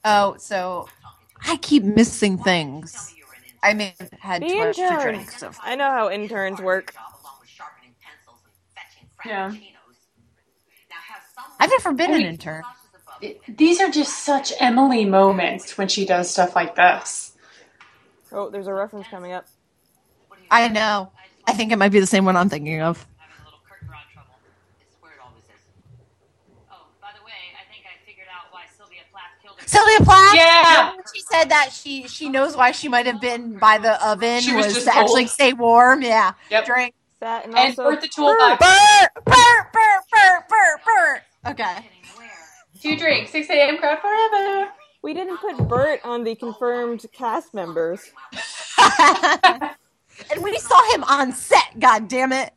[0.04, 0.88] Oh, so
[1.46, 2.94] I keep missing things.
[3.10, 3.60] me you're an intern.
[3.64, 5.30] I may have had The too much to drink.
[5.32, 6.94] So I know how interns work.
[6.94, 9.50] Job along with sharpening pencils and fetching Yeah.
[9.50, 9.98] frappuccinos.
[10.90, 12.64] Now have someone I've never been I an intern
[13.48, 17.32] these are just such Emily moments when she does stuff like this.
[18.32, 19.46] Oh, there's a reference coming up.
[20.50, 21.12] I know.
[21.46, 23.06] I think it might be the same one I'm thinking of.
[29.66, 30.34] Sylvia Plath.
[30.34, 30.92] Yeah.
[30.94, 34.40] You she said that she she knows why she might have been by the oven
[34.40, 36.02] she was, was to actually stay warm.
[36.02, 36.32] Yeah.
[36.50, 36.66] Yep.
[36.66, 36.94] Drink.
[37.20, 38.60] That and, and also, Bertha Toolbox.
[38.60, 41.22] Burr, burr, burr, burr, burr.
[41.50, 41.76] Okay.
[42.80, 43.30] Two drinks.
[43.32, 43.78] 6 a.m.
[43.78, 44.70] crowd forever.
[45.02, 48.12] we didn't put Bert on the confirmed cast members.
[50.30, 51.78] and we saw him on set.
[51.78, 52.52] God damn it.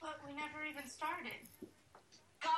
[0.00, 1.32] But we never even started.
[2.42, 2.48] Go!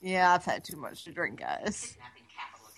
[0.00, 1.94] Yeah, I've had too much to drink, guys.
[1.94, 2.74] Kidnapping capital of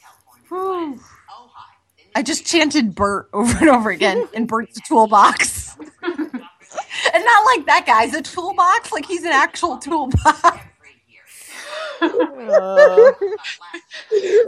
[0.49, 0.99] California.
[0.99, 1.01] Whew.
[1.35, 1.75] Hi.
[1.97, 5.77] Then I just chanted Bert over and over again in Bert's toolbox.
[6.03, 10.59] and not like that guy's a toolbox, like he's an actual toolbox.
[12.03, 12.61] Every year.
[12.61, 13.13] Uh,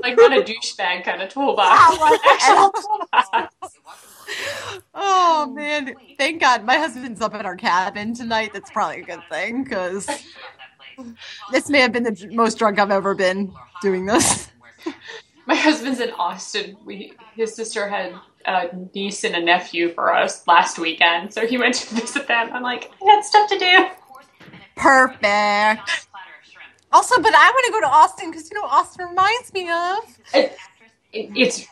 [0.03, 1.99] Like not a douchebag kind of toolbox.
[2.01, 3.29] Like Actual an- toolbox.
[3.35, 8.51] It wasn't Oh man, thank God my husband's up at our cabin tonight.
[8.53, 10.07] That's probably a good thing because
[11.53, 13.53] this may have been the most drunk I've ever been
[13.83, 14.49] doing this.
[15.47, 16.77] My husband's in Austin.
[16.87, 18.15] We his sister had
[18.47, 22.49] a niece and a nephew for us last weekend, so he went to visit them.
[22.53, 23.87] I'm like, I had stuff to do.
[24.77, 26.09] Perfect.
[26.95, 30.19] Also, but I want to go to Austin because you know Austin reminds me of.
[30.33, 30.57] It,
[31.13, 31.67] it, it's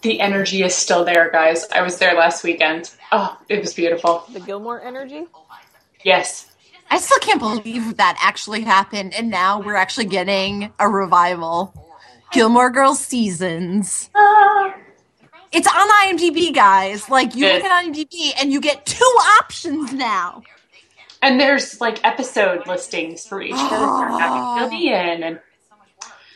[0.00, 1.66] the energy is still there, guys.
[1.70, 2.90] I was there last weekend.
[3.12, 4.24] Oh, it was beautiful.
[4.32, 5.26] the Gilmore energy.
[6.02, 6.50] Yes.
[6.90, 11.74] I still can't believe that actually happened, and now we're actually getting a revival.
[12.32, 14.08] Gilmore Girls seasons.
[14.14, 14.74] Ah.
[15.52, 17.10] It's on IMDb, guys.
[17.10, 17.62] Like you Good.
[17.62, 19.04] look at IMDb and you get two
[19.38, 20.42] options now.
[21.24, 23.68] And there's like episode listings for each ah.
[23.70, 24.18] character.
[24.18, 25.40] How they'll be in, and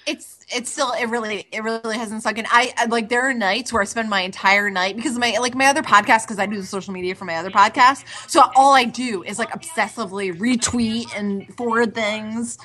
[0.06, 2.46] It's it's still it really it really hasn't sunk in.
[2.48, 5.36] I, I like there are nights where I spend my entire night because of my
[5.40, 8.04] like my other podcast because I do the social media for my other podcast.
[8.30, 12.56] So all I do is like obsessively retweet and forward things,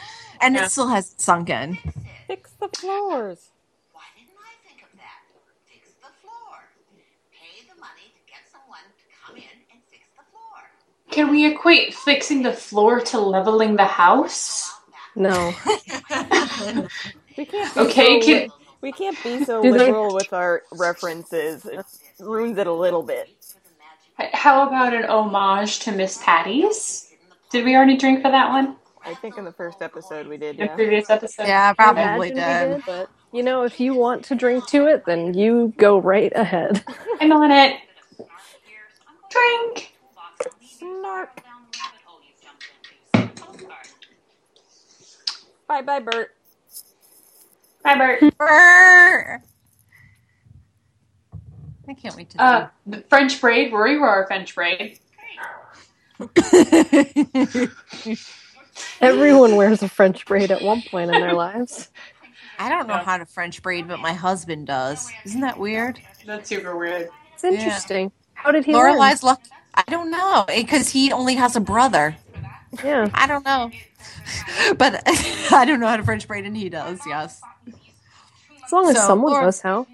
[0.41, 0.65] and Yeah.
[0.65, 1.78] it still hasn't sunk in.
[2.28, 3.49] Fix the floors.
[3.91, 5.19] Why didn't I think of that?
[5.67, 6.55] Fix the floor.
[7.34, 10.71] Pay the money to get someone to come in and fix the floor.
[11.14, 14.72] Can we equate fixing the floor to leveling the house?
[15.16, 15.53] No.
[17.36, 17.76] We can't.
[17.78, 18.49] Okay, so can- li-
[18.82, 21.66] we can't be so Do they- liberal with our references.
[21.66, 21.84] It
[22.20, 23.28] ruins it a little bit.
[24.34, 27.11] How about an homage to Miss Patty's?
[27.49, 30.59] Did we already drink for that one I think in the first episode we did.
[30.59, 30.76] in Yeah.
[30.76, 31.47] previous episode?
[31.47, 32.86] Yeah, probably imagine we did.
[32.86, 36.84] But you know, if you want to drink to it, then you go right ahead.
[37.20, 37.80] I'm on it.
[39.32, 39.92] Drink.
[40.84, 41.41] Snark.
[45.67, 46.36] Bye, bye, Bert.
[47.84, 48.38] Bye, Bert.
[48.38, 49.41] Brr.
[51.88, 53.71] I can't wait to Uh, the French braid.
[53.71, 54.99] Rory wore our French braid.
[59.01, 61.89] Everyone wears a French braid at one point in their lives.
[62.59, 65.11] I don't know how to French braid, but my husband does.
[65.25, 65.99] Isn't that weird?
[66.25, 67.09] That's super weird.
[67.34, 68.11] It's interesting.
[68.34, 68.95] How did he learn?
[68.95, 69.41] Lorelai's luck.
[69.74, 72.15] I don't know because he only has a brother.
[72.84, 73.09] Yeah.
[73.13, 73.71] I don't know,
[74.78, 75.03] but
[75.51, 76.99] I don't know how to French braid, and he does.
[77.07, 77.41] Yes.
[78.65, 79.88] As long as So, someone Laura- knows how.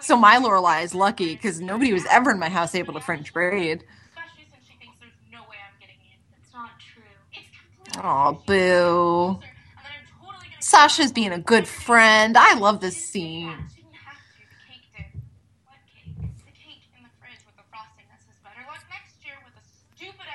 [0.00, 3.32] So my Lorelai is lucky because nobody was ever in my house able to French
[3.32, 3.82] braid.
[4.10, 6.18] Especially since she thinks there's no way I'm getting in.
[6.30, 7.02] That's not true.
[7.32, 9.40] It's completely Oh, boo.
[9.40, 12.36] and then I'm totally gonna Sasha's being a good friend.
[12.36, 13.48] I love this scene.
[13.72, 14.44] Shouldn't have to.
[14.44, 15.20] The cake did.
[15.64, 16.12] What cake?
[16.28, 19.40] It's the cake in the fridge with the frosting that says better luck next year
[19.48, 20.28] with a stupid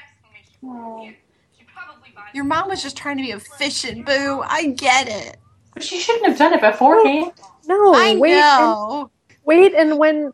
[0.63, 1.15] exclamation point.
[1.57, 4.41] She probably buys Your mom was just trying to be efficient, boo.
[4.45, 5.37] I get it.
[5.73, 7.31] But she shouldn't have done it beforehand.
[7.67, 9.11] No, I wait, and, know.
[9.45, 10.33] wait, and when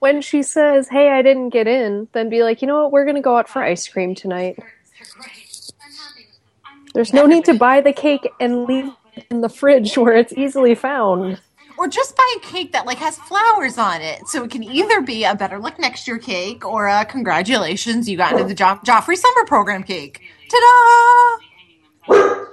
[0.00, 2.92] when she says, "Hey, I didn't get in," then be like, "You know what?
[2.92, 5.70] We're gonna go out for ice cream tonight." They're great.
[5.82, 6.26] I'm happy.
[6.66, 10.14] I'm There's no need to buy the cake and leave it in the fridge where
[10.14, 11.40] it's easily found.
[11.76, 15.00] Or just buy a cake that like has flowers on it, so it can either
[15.00, 18.78] be a better luck next year cake or a congratulations you got into the jo-
[18.84, 20.20] Joffrey Summer Program cake.
[20.50, 22.44] Ta-da!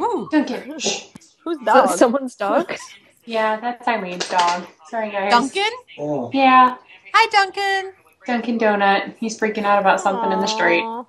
[0.00, 0.62] Ooh, Duncan.
[0.70, 1.90] Who's that dog?
[1.96, 2.76] someone's dog?
[3.24, 4.66] Yeah, that's Eileen's dog.
[4.90, 5.30] Sorry, guys.
[5.30, 5.70] Duncan.
[5.98, 6.30] Oh.
[6.32, 6.76] Yeah,
[7.14, 7.94] Hi, Duncan.
[8.26, 9.16] Duncan Donut.
[9.18, 10.82] He's freaking out about something in the street.
[10.82, 11.04] Aw.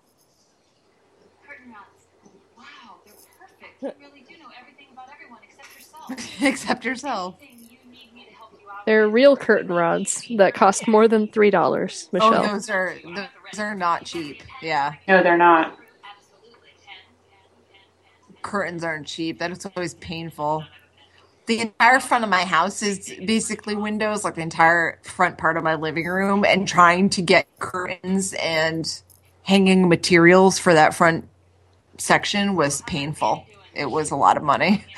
[1.45, 2.31] curtain rods.
[2.57, 2.63] Wow,
[3.05, 3.99] they're perfect.
[3.99, 5.75] You really do know everything about everyone except yourself.
[5.75, 5.77] Except yourself.
[5.77, 5.98] Anything you need me to help
[6.39, 7.35] you yourself.
[8.85, 12.53] They're real curtain rods that cost more than three dollars, Michelle, Oh, Michelle.
[12.53, 12.95] those are
[13.51, 14.41] those are not cheap.
[14.61, 15.77] Yeah, No, they're not.
[18.41, 19.39] Curtains aren't cheap.
[19.39, 20.63] That is always painful.
[21.45, 25.63] The entire front of my house is basically windows, like the entire front part of
[25.63, 29.01] my living room, and trying to get curtains and
[29.43, 31.27] hanging materials for that front
[31.97, 33.45] section was painful.
[33.73, 34.85] It was a lot of money.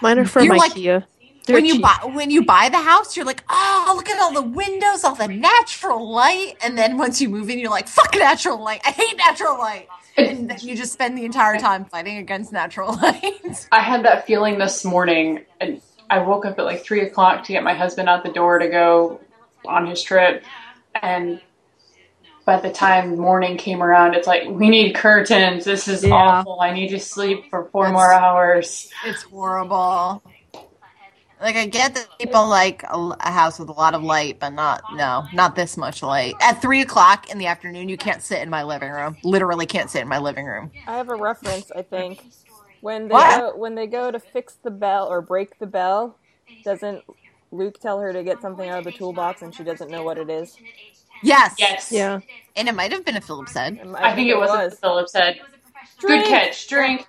[0.00, 1.04] Mine are from You're IKEA.
[1.46, 4.32] They're when you buy when you buy the house, you're like, oh, look at all
[4.32, 8.14] the windows, all the natural light, and then once you move in, you're like, fuck
[8.16, 8.80] natural light.
[8.84, 9.86] I hate natural light,
[10.16, 13.68] and then you just spend the entire time fighting against natural light.
[13.70, 15.80] I had that feeling this morning, and
[16.10, 18.68] I woke up at like three o'clock to get my husband out the door to
[18.68, 19.20] go
[19.64, 20.42] on his trip,
[21.00, 21.40] and
[22.46, 25.64] by the time morning came around, it's like we need curtains.
[25.64, 26.14] This is Yeah.
[26.14, 26.60] awful.
[26.60, 28.88] I need to sleep for four That's- more hours.
[29.04, 30.22] It's horrible.
[31.40, 34.50] Like I get that people like a, a house with a lot of light, but
[34.50, 36.34] not no, not this much light.
[36.40, 39.16] At three o'clock in the afternoon, you can't sit in my living room.
[39.22, 40.70] Literally, can't sit in my living room.
[40.86, 42.24] I have a reference, I think.
[42.80, 43.40] When they What?
[43.40, 46.16] go, when they go to fix the bell or break the bell,
[46.64, 47.02] doesn't
[47.52, 50.16] Luke tell her to get something out of the toolbox and she doesn't know what
[50.16, 50.56] it is?
[51.22, 51.90] Yes, Yes.
[51.92, 52.20] Yeah.
[52.56, 53.80] and it might have been a Phillips head.
[53.98, 55.40] I think it was what Philip said.
[56.00, 56.68] Good catch.
[56.68, 57.06] Drink.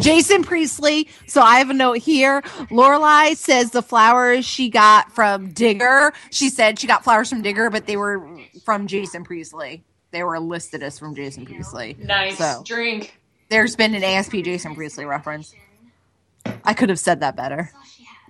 [0.00, 1.08] Jason Priestley.
[1.26, 2.42] So I have a note here.
[2.70, 6.12] Lorelai says the flowers she got from Digger.
[6.30, 8.28] She said she got flowers from Digger, but they were
[8.64, 9.82] from Jason Priestley.
[10.10, 11.96] They were listed as from Jason Priestley.
[11.98, 12.38] Nice.
[12.38, 12.62] So.
[12.64, 13.18] Drink.
[13.50, 15.52] There's been an ASP Jason Priestley reference.
[16.64, 17.70] I could have said that better,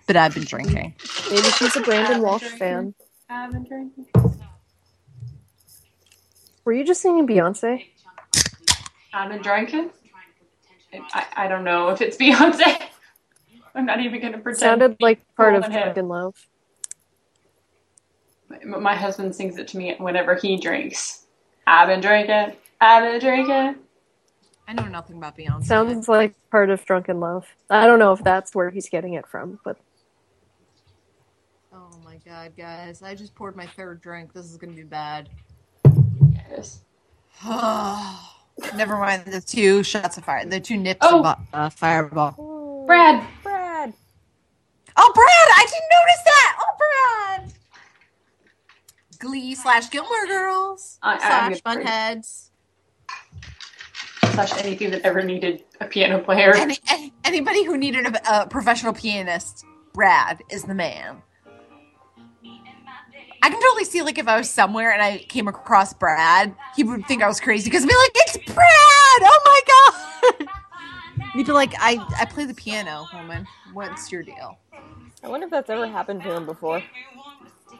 [0.08, 0.94] but I've been drinking.
[1.30, 2.94] Maybe she's a Brandon Walsh fan.
[3.28, 4.06] I've been drinking.
[6.64, 7.84] Were you just singing Beyonce?
[9.12, 9.90] I've been drinking.
[11.12, 12.82] I, I don't know if it's Beyonce.
[13.74, 14.60] I'm not even going to pretend.
[14.60, 16.34] Sounded like part of Drunken Love.
[18.64, 21.26] My, my husband sings it to me whenever he drinks.
[21.66, 22.56] I've been drinking.
[22.80, 23.82] I've been drinking.
[24.66, 25.64] I know nothing about Beyonce.
[25.64, 27.46] Sounds like part of Drunken Love.
[27.68, 29.82] I don't know if that's where he's getting it from, but my
[32.28, 33.02] god, guys!
[33.02, 34.32] I just poured my third drink.
[34.32, 35.28] This is gonna be bad.
[36.50, 36.80] Yes.
[38.76, 41.24] Never mind the two shots of fire, the two nips Oh.
[41.24, 42.84] of uh, fireball.
[42.86, 43.24] Brad.
[43.42, 43.92] Brad.
[44.96, 45.28] Oh, Brad!
[45.28, 46.58] I didn't notice that.
[46.60, 47.52] Oh, Brad!
[49.20, 52.50] Glee slash Gilmore Girls I- I- slash gonna- Bunheads.
[54.32, 56.54] Slash anything that ever needed a piano player.
[56.56, 61.22] Any, any- anybody who needed a, a professional pianist, Brad is the man.
[63.42, 66.84] I can totally see like if I was somewhere and I came across Brad, he
[66.84, 68.66] would think I was crazy because I'd be like, "It's Brad!
[69.22, 69.60] Oh my
[70.46, 70.48] god!"
[71.34, 73.46] He'd be like, "I I play the piano, woman.
[73.72, 74.58] What's your deal?"
[75.22, 76.82] I wonder if that's ever happened to him before.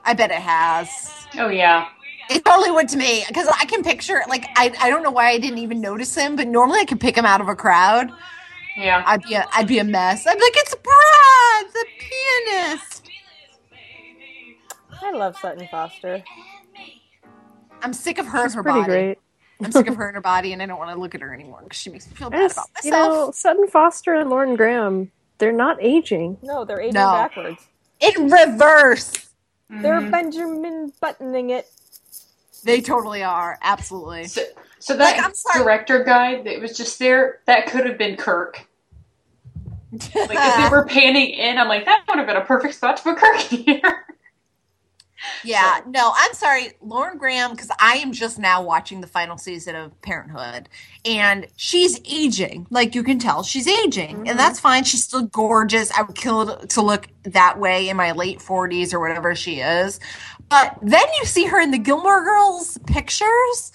[0.04, 1.26] I bet it has.
[1.38, 1.88] Oh, yeah.
[2.30, 5.30] It totally went to me because I can picture like I I don't know why
[5.30, 8.10] I didn't even notice him, but normally I can pick him out of a crowd.
[8.76, 9.02] Yeah.
[9.06, 10.26] I'd be a, I'd be a mess.
[10.26, 12.97] I'd be like, "It's Brad, the pianist."
[15.02, 16.22] I love Sutton Foster.
[17.82, 18.90] I'm sick of her and her pretty body.
[18.92, 19.18] great.
[19.62, 21.32] I'm sick of her and her body, and I don't want to look at her
[21.32, 23.34] anymore because she makes me feel bad just- about you know, myself.
[23.36, 26.38] Sutton Foster and Lauren Graham, they're not aging.
[26.42, 27.12] No, they're aging No.
[27.12, 27.66] backwards.
[28.00, 29.12] In reverse,
[29.70, 30.10] They're Mhm.
[30.10, 31.68] Benjamin buttoning it.
[32.64, 33.58] they totally are.
[33.62, 34.24] Absolutely.
[34.26, 34.42] So,
[34.78, 38.66] so that Like, director guy that was just there, that could have been Kirk.
[39.92, 42.96] Like, as they were panning in, I'm like, that would have been a perfect spot
[42.98, 44.06] to put Kirk here.
[45.44, 49.74] Yeah, no, I'm sorry, Lauren Graham, because I am just now watching the final season
[49.76, 50.68] of Parenthood,
[51.04, 52.66] and she's aging.
[52.70, 54.36] Like you can tell, she's aging, and mm-hmm.
[54.36, 54.84] that's fine.
[54.84, 55.90] She's still gorgeous.
[55.92, 60.00] I would kill to look that way in my late 40s or whatever she is.
[60.48, 63.72] But then you see her in the Gilmore Girls pictures.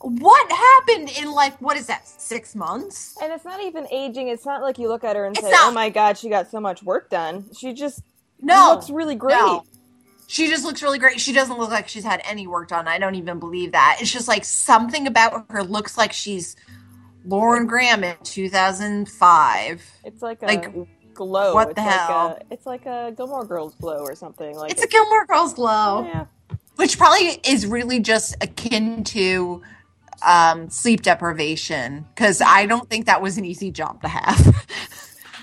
[0.00, 2.06] What happened in like what is that?
[2.06, 3.16] Six months?
[3.22, 4.28] And it's not even aging.
[4.28, 5.70] It's not like you look at her and It's say, not.
[5.70, 8.02] "Oh my god, she got so much work done." She just
[8.40, 9.32] No, looks really great.
[9.34, 9.64] No.
[10.34, 11.20] She just looks really great.
[11.20, 12.88] She doesn't look like she's had any work done.
[12.88, 13.98] I don't even believe that.
[14.00, 16.56] It's just like something about her looks like she's
[17.24, 19.90] Lauren Graham in 2005.
[20.02, 20.74] It's like a Like,
[21.14, 21.54] glow.
[21.54, 22.26] what it's the like hell?
[22.26, 24.56] A, it's like a Gilmore Girls glow or something.
[24.56, 26.24] Like It's a Gilmore Girls glow, yeah.
[26.74, 29.62] which probably is really just akin to
[30.26, 34.66] um, sleep deprivation because I don't think that was an easy job to have.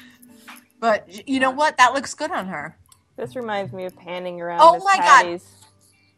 [0.82, 1.78] but you know what?
[1.78, 2.78] That looks good on her.
[3.18, 4.59] This reminds me of panning around.
[4.62, 5.41] Oh Miss my God.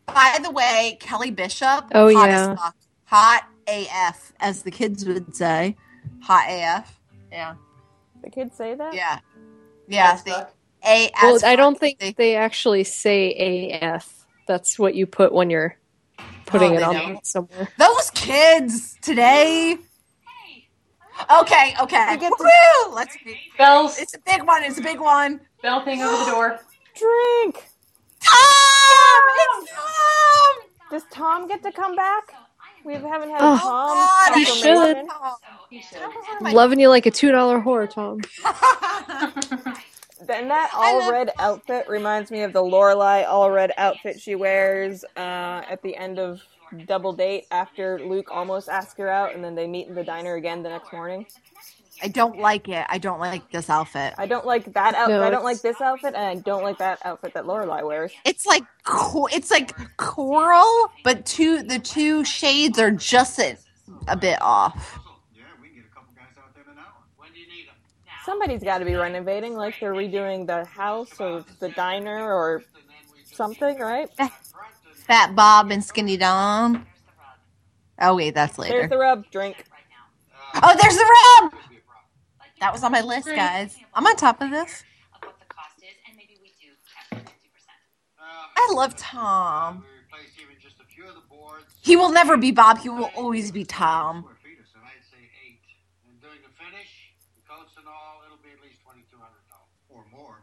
[0.08, 1.86] By the way, Kelly Bishop.
[1.94, 2.52] Oh, hot yeah.
[2.52, 2.76] as fuck.
[3.06, 5.76] hot AF, as the kids would say.
[6.24, 7.00] Hot AF.
[7.32, 7.56] Yeah,
[8.22, 8.94] The kids say that.
[8.94, 9.20] yeah,
[9.88, 10.12] yeah.
[10.12, 10.54] That's The fuck.
[10.86, 11.10] A.
[11.22, 14.26] Well, as I don't think They- they actually say AF.
[14.48, 15.78] That's what you put when you're
[16.46, 17.26] putting Oh, it on don't?
[17.26, 17.70] somewhere.
[17.78, 19.78] those kids today.
[21.42, 22.08] Okay, okay.
[22.12, 22.50] We get to-
[22.88, 22.94] Woo!
[22.94, 23.16] Let's.
[23.58, 23.98] Bells.
[24.00, 24.64] It's a big one.
[24.64, 25.40] It's a big one.
[25.62, 26.60] Bell thing over the door.
[27.04, 27.66] Drink.
[28.22, 29.24] Tom!
[29.36, 30.56] It's Tom!
[30.92, 32.34] Does Tom get to come back?
[32.86, 33.98] We haven't had Oh, Tom.
[33.98, 34.76] God, He I should.
[34.76, 35.38] love
[35.70, 36.54] He should.
[36.54, 38.22] Loving you like a two dollar whore, Tom.
[40.26, 44.36] Then that all love- red outfit reminds me of the Lorelai all red outfit she
[44.36, 46.42] wears uh, at the end of
[46.86, 50.36] Double Date after Luke almost asks her out, and then they meet in the diner
[50.36, 51.26] again the next morning.
[52.04, 52.86] I don't like it.
[52.90, 54.14] I don't like this outfit.
[54.18, 55.16] I don't like that outfit.
[55.16, 58.12] No, I don't like this outfit, and I don't like that outfit that Lorelai wears.
[58.26, 63.58] It's like co- it's like coral, but two the two shades are just a,
[64.10, 65.00] a bit off.
[65.34, 66.92] Yeah, we can a couple guys out there in an hour.
[67.16, 67.76] When do you need them?
[68.26, 72.64] Somebody's got to be renovating, like they're redoing the house or the diner or
[73.32, 74.10] something, right?
[74.20, 74.28] Eh,
[74.94, 76.86] Fat Bob and Skinny Dom.
[78.02, 78.74] Oh wait, that's later.
[78.80, 79.30] There's the rub.
[79.32, 79.64] Drink.
[80.62, 81.54] Oh, there's the rub.
[82.64, 83.76] That was on my list, guys.
[83.94, 84.86] I'm on top of this.
[85.14, 87.28] Of what the cost is, and maybe we do capture 50%.
[88.18, 88.24] Uh,
[88.56, 89.84] I love Tom.
[89.84, 91.66] We replaced even just a few of the boards.
[91.82, 92.78] He will never be Bob.
[92.80, 94.22] He will always be Tom.
[94.22, 95.60] Square feet or so, I'd say eight.
[96.08, 96.88] And during the finish,
[97.36, 99.44] the coats and all, it'll be at least twenty-two hundred
[99.90, 100.40] or more.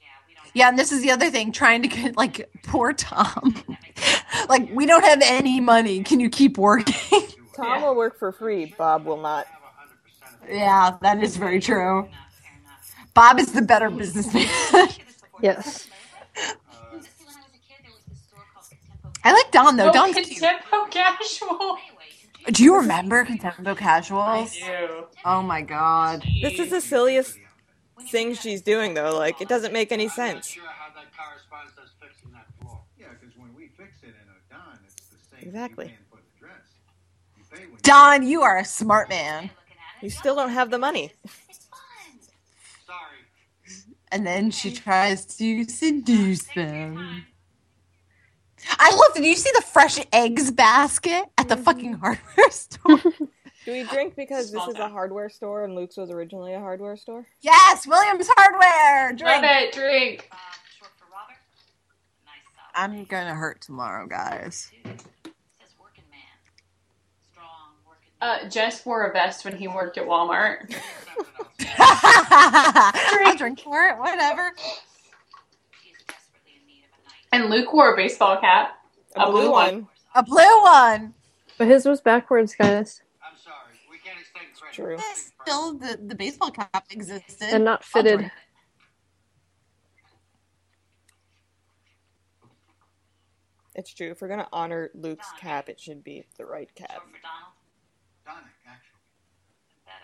[0.00, 2.92] Yeah, we don't Yeah, and this is the other thing, trying to get like poor
[2.92, 3.60] Tom.
[4.48, 6.04] like we don't have any money.
[6.04, 7.22] Can you keep working?
[7.56, 8.72] Tom will work for free.
[8.78, 9.46] Bob will not.
[9.46, 10.35] Have a hundred percent of it.
[10.48, 12.00] Yeah, that is very true.
[12.00, 12.10] enough,
[12.42, 13.14] fair enough.
[13.14, 14.46] Bob is the better businessman.
[15.42, 15.86] Yes.
[16.34, 17.08] I was a
[17.68, 19.18] kid, there was this store called Contempo.
[19.22, 19.90] I like Don though.
[19.90, 20.42] Oh, Don's cute.
[20.42, 21.76] Contempo casual.
[22.52, 24.56] Do you remember Contempo Casuals?
[24.64, 25.04] I do.
[25.26, 26.24] Oh my god.
[26.40, 27.38] This is the silliest
[28.10, 29.14] thing she's doing, though.
[29.18, 30.30] Like, it doesn't make any sense.
[30.30, 32.80] I'm not sure how that corresponds to us fixing that floor.
[32.98, 35.84] Yeah, because when we fix it in a Don, it's the same Exactly.
[35.86, 36.62] you paying for the dress.
[37.36, 39.50] You pay when you- Don, you are a smart man.
[39.96, 41.12] Looking at You still don't have the money.
[42.86, 42.98] Sorry.
[44.12, 47.24] And then she tries to seduce them.
[48.78, 49.14] I love.
[49.14, 52.98] Did you see the fresh eggs basket at the fucking hardware store?
[53.64, 56.96] Do we drink because this is a hardware store and Luke's was originally a hardware
[56.96, 57.26] store?
[57.40, 59.10] yes, Williams Hardware.
[59.10, 59.44] Love Drink.
[59.44, 59.72] it.
[59.72, 60.28] Drink.
[60.32, 60.36] Uh,
[60.78, 61.36] short for Robert.
[62.24, 62.92] Nice solid.
[62.92, 64.70] I'm gonna hurt tomorrow, guys.
[64.70, 64.88] Too.
[64.90, 65.00] It
[65.60, 66.20] says working man.
[67.32, 68.05] Strong working man.
[68.20, 70.74] Uh, Jess wore a vest when he worked at Walmart.
[71.78, 73.98] I'll drink for it.
[73.98, 74.52] Whatever.
[75.82, 77.42] She is desperately in need of a night.
[77.44, 78.78] And Luke wore a baseball cap.
[79.16, 79.86] A, blue one.
[80.14, 81.14] A blue one.
[81.58, 83.56] But his was backwards, guys, I'm sorry.
[83.90, 84.74] We can't extend credit.
[84.74, 84.98] True.
[85.42, 87.48] Still, the, the baseball cap existed.
[87.50, 88.30] and not fitted.
[93.74, 94.10] It's true.
[94.10, 96.92] If we're gonna honor Luke's cap, it should be the right cap.
[96.92, 97.55] Short for Donald.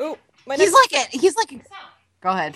[0.04, 0.16] Ooh,
[0.46, 1.20] my He's next- like it.
[1.20, 1.50] He's like.
[1.50, 1.58] So,
[2.20, 2.54] Go ahead.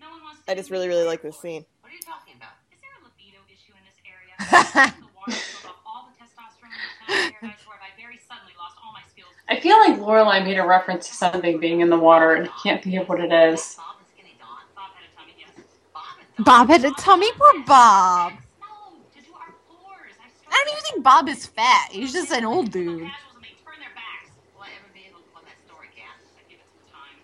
[0.00, 1.64] no one wants to I just really, really like this scene.
[1.82, 2.52] What are you talking about?
[2.72, 4.34] Is there a libido issue in this area?
[4.98, 8.76] the water killed off all the testosterone in the paradise where I very suddenly lost
[8.82, 9.28] all my skills.
[9.48, 12.52] I feel like Lorelai made a reference to something being in the water, and I
[12.62, 13.76] can't think of what it is.
[13.76, 14.64] Bob and Skinny Dawn.
[14.74, 15.50] Bob had a tummy, yes.
[15.92, 16.02] Bob
[16.36, 18.32] and Bob had a tummy for Bob.
[18.32, 18.66] No,
[19.14, 20.16] to do our floors.
[20.56, 21.88] I I don't even think Bob is fat.
[21.92, 23.02] He's just an old dude.
[23.02, 24.32] Casuals and they turn their backs.
[24.54, 26.16] Will I ever be able to plug that story gap?
[26.38, 27.18] I give it some time.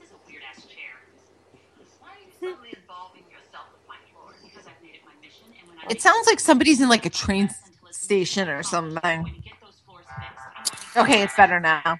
[0.00, 0.96] This is a weird ass chair.
[2.00, 4.40] Why are you suddenly involving yourself with my floors?
[4.44, 7.06] Because I've made it my mission, and when I It sounds like somebody's in like
[7.06, 7.50] a train
[7.92, 9.22] station or something.
[9.24, 10.46] when you get those floors fixed,
[10.96, 11.98] I'm Okay, it's better now.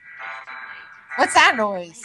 [1.17, 2.03] What's that noise?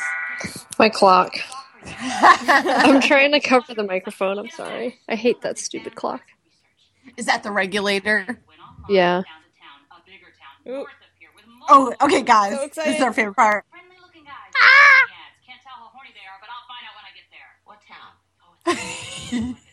[0.79, 1.35] My clock.
[1.85, 4.39] I'm trying to cover the microphone.
[4.39, 4.99] I'm sorry.
[5.09, 6.21] I hate that stupid clock.
[7.17, 8.39] Is that the regulator?
[8.89, 9.21] Yeah.
[10.67, 10.85] Ooh.
[11.69, 12.53] Oh, okay, guys.
[12.73, 13.65] So this is our favorite part.
[13.69, 14.33] Friendly looking guys.
[14.57, 15.07] Ah!
[15.45, 17.61] Can't tell how horny they are, but I'll find out when I get there.
[17.63, 18.11] What town?
[18.41, 18.71] Oh, it's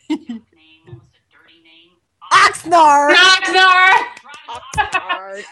[0.09, 1.97] like a joke name, almost a dirty name.
[2.33, 3.15] Oxnard!
[4.49, 5.45] Oxnard.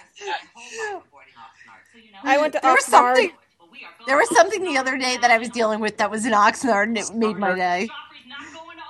[1.92, 3.32] So, you know, I went to There was something.
[3.58, 5.96] well, we are going There was something the other day that I was dealing with
[5.98, 7.88] that was in Oxnard, and it made my day.
[7.90, 8.84] Joffrey's not going to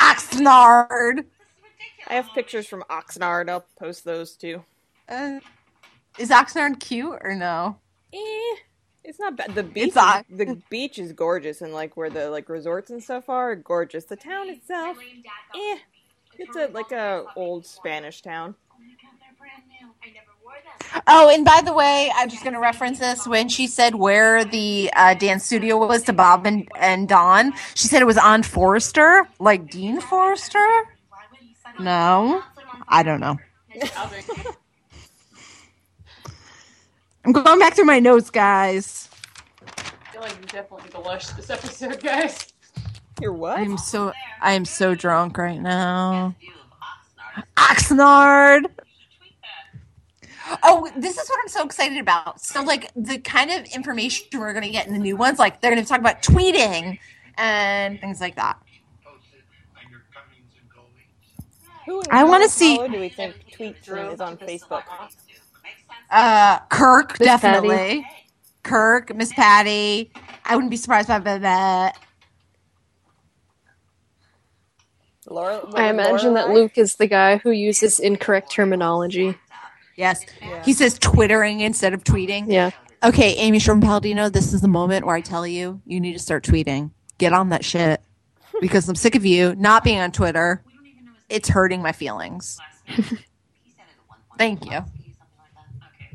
[0.00, 1.16] Ojai.
[1.18, 1.24] Oxnard.
[2.06, 3.48] I have pictures from Oxnard.
[3.48, 4.64] I'll post those too.
[5.08, 5.40] Uh,
[6.18, 7.78] is Oxnard cute or no?
[8.12, 8.56] Eh,
[9.02, 9.54] it's not bad.
[9.54, 13.28] The beach, is, the beach is gorgeous, and like where the like resorts and stuff
[13.28, 14.04] are, gorgeous.
[14.04, 14.96] The town itself,
[15.54, 15.78] eh,
[16.38, 18.54] it's a like a old Spanish town.
[18.70, 19.88] Oh my god, they're brand new.
[20.02, 21.02] I never wore them.
[21.06, 23.26] Oh, and by the way, I'm just going to reference this.
[23.26, 27.88] When she said where the uh, dance studio was to Bob and, and Dawn, she
[27.88, 30.58] said it was on Forrester, like Dean Forrester.
[30.58, 32.42] Why would he suddenly No,
[32.88, 33.38] I don't know.
[37.24, 39.08] I'm going back through my notes, guys.
[39.66, 42.52] I feel like you definitely delushed this episode, guys.
[43.20, 43.58] You're what?
[43.58, 46.34] I'm so I am so drunk right now.
[46.40, 46.52] View
[47.56, 48.66] Oxnard.
[50.62, 52.40] Oh, this is what I'm so excited about.
[52.40, 55.60] So, like, the kind of information we're going to get in the new ones, like,
[55.60, 56.98] they're going to talk about tweeting
[57.38, 58.58] and things like that.
[59.02, 59.40] Posted
[59.74, 61.48] on your comings and goings.
[61.86, 64.82] Who I wanna Colorado see- do we think tweets is on Facebook?
[66.10, 68.06] Uh, Kirk, Miss definitely.
[68.62, 70.10] Kirk, Miss Patty.
[70.44, 71.98] I wouldn't be surprised by that.
[75.26, 76.54] Laura, I imagine that Lorelai?
[76.54, 79.36] Luke is the guy who uses incorrect terminology.
[79.96, 80.24] Yes.
[80.42, 80.62] Yeah.
[80.64, 82.44] He says twittering instead of tweeting.
[82.48, 82.70] Yeah.
[83.02, 86.18] Okay, Amy Sherman Palladino, this is the moment where I tell you you need to
[86.18, 86.90] start tweeting.
[87.18, 88.00] Get on that shit.
[88.60, 90.62] Because I'm sick of you not being on Twitter.
[91.28, 92.58] It's hurting my feelings.
[94.38, 94.72] Thank you.
[94.78, 94.84] Okay,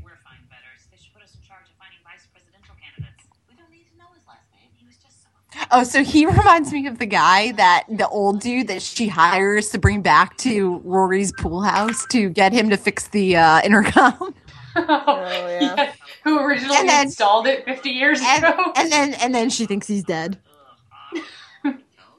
[0.04, 0.88] we're fine betters.
[0.92, 3.24] They should put us in charge of finding vice presidential candidates.
[3.50, 4.70] We don't need to know his last name.
[4.78, 5.30] He was just so
[5.72, 9.70] Oh, so he reminds me of the guy that the old dude that she hires
[9.70, 14.36] to bring back to Rory's pool house to get him to fix the uh, intercom.
[14.76, 15.26] oh,
[15.62, 15.94] yeah.
[16.24, 18.74] Who originally And then- installed it 50 years And, ago?
[18.76, 20.38] and then and then she thinks he's dead.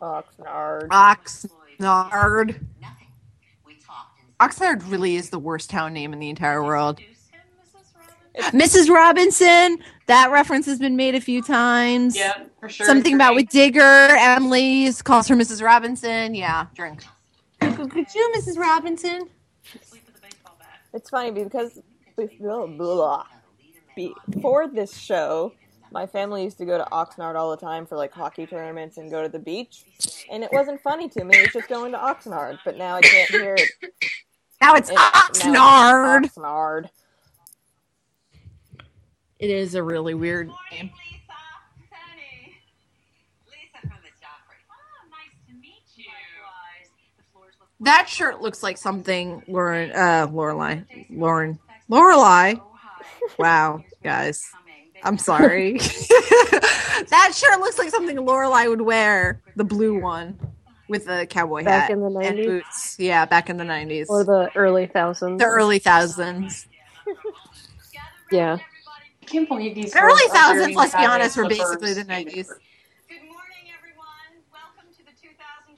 [0.01, 0.89] Oxnard.
[0.89, 2.47] Oxnard.
[2.81, 3.09] nothing.
[3.67, 6.99] We talked and Oxnard really is the worst town name in the entire world.
[6.99, 7.07] him,
[7.63, 7.85] Mrs.
[7.95, 8.59] Robinson.
[8.59, 8.95] Mrs.
[8.95, 9.79] Robinson.
[10.07, 12.17] That reference has been made a few times.
[12.17, 12.87] yeah, for sure.
[12.87, 13.81] Something about with Digger.
[13.83, 15.63] Emily calls her Mrs.
[15.63, 16.35] Robinson.
[16.35, 17.05] Yeah, drink.
[17.61, 18.57] Could you, Mrs.
[18.57, 19.29] Robinson?
[19.83, 20.81] Sleep with a baseball bat.
[20.95, 21.79] It's funny because
[22.17, 23.25] blah, blah,
[24.31, 25.53] before this show,
[25.93, 29.11] my family used to go to Oxnard all the time for like hockey tournaments and
[29.11, 29.85] go to the beach,
[30.31, 31.37] and it wasn't funny to me.
[31.37, 33.71] It's just going to Oxnard, but now I can't hear it.
[34.61, 36.25] Now it's it now Oxnard.
[36.25, 36.89] it's Oxnard.
[39.39, 40.91] It is a really weird Morning, name.
[41.11, 41.33] Lisa.
[41.91, 42.55] Penny.
[43.47, 44.61] Lisa from the Joffrey.
[44.71, 46.05] Oh, nice to meet you.
[46.05, 46.91] Likewise.
[47.17, 51.59] The floors look That shirt looks like something Lauren, uh, Lorelai, Lauren,
[51.91, 52.61] Lorelai.
[53.39, 54.51] Wow, guys,
[55.05, 55.73] I'm sorry.
[55.79, 59.41] that shirt looks like something Lorelai would wear.
[59.57, 60.39] The blue one
[60.91, 62.45] with the cowboy Back hat in the and 90s?
[62.47, 62.97] boots.
[62.99, 65.39] Yeah, back in the nineties, Or the early thousands.
[65.39, 66.67] the early thousands.
[68.33, 68.59] Yeah.
[69.23, 70.77] I can't believe these The early thousands.
[70.77, 71.59] Let's be honest, were slippers.
[71.59, 72.47] basically the nineties.
[73.09, 74.39] Good morning, everyone.
[74.53, 75.75] Welcome to the 2012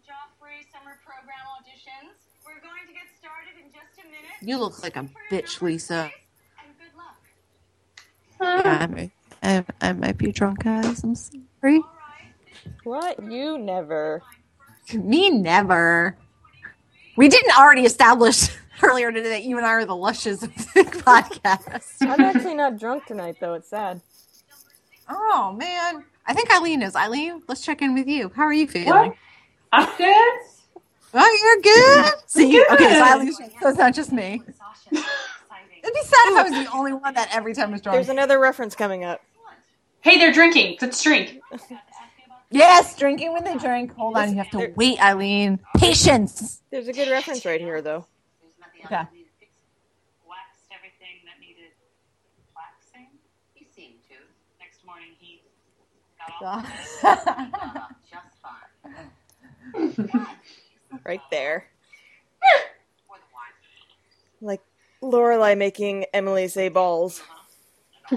[0.00, 2.16] Joffrey Summer Program auditions.
[2.46, 4.30] We're going to get started in just a minute.
[4.40, 6.10] You look like a bitch, Lisa.
[6.10, 8.64] please, And good luck.
[8.64, 9.10] Yeah, I might,
[9.42, 11.04] I, I might be drunk, guys.
[11.04, 11.82] I'm sorry.
[12.84, 13.22] What?
[13.30, 14.22] You never.
[14.94, 16.16] Me never.
[17.16, 18.48] We didn't already establish
[18.82, 20.62] earlier today that you and I are the lushes of the
[21.06, 21.88] podcast.
[22.00, 23.54] I'm actually not drunk tonight, though.
[23.54, 24.00] It's sad.
[25.08, 26.94] Oh man, I think Eileen is.
[26.94, 28.30] Eileen, let's check in with you.
[28.34, 28.88] How are you feeling?
[28.88, 29.14] What?
[29.72, 30.38] I'm good.
[31.12, 32.12] Oh, you're good.
[32.26, 32.70] See, good.
[32.70, 34.40] okay, so Eileen, so it's not just me.
[35.82, 37.96] It'd be sad if I was the only one that every time was drunk.
[37.96, 39.20] There's another reference coming up.
[40.02, 40.78] Hey, they're drinking.
[40.80, 41.40] Let's drink.
[42.50, 43.94] yes, drinking when they drink.
[43.94, 45.60] Hold on, you have to wait, Eileen.
[45.76, 46.62] Patience.
[46.70, 48.06] There's a good reference right here, though.
[48.42, 48.96] There's nothing Okay.
[48.96, 49.66] else that needed fixing.
[50.28, 51.72] Waxed everything that needed
[52.56, 53.08] waxing.
[53.54, 54.16] He seemed to.
[54.60, 55.42] Next morning he
[56.18, 56.64] got
[57.04, 60.28] off just fine.
[61.04, 61.66] Right there.
[63.06, 63.54] For the wine.
[64.40, 64.62] Like
[65.02, 67.22] Lorelai making Emily say balls.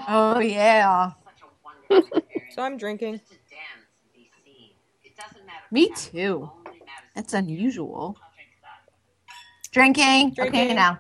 [0.07, 1.11] oh yeah.
[1.23, 2.55] Such a wonderful experience.
[2.55, 3.19] So I'm drinking.
[3.19, 4.71] Just to dance and be seen.
[5.03, 5.62] It doesn't matter.
[5.74, 5.89] Me too.
[6.13, 8.15] it only matters That's unusual.
[8.21, 9.71] I'll drink that.
[9.71, 10.28] Drinking.
[10.39, 10.76] Okay, Drinking.
[10.76, 10.99] now.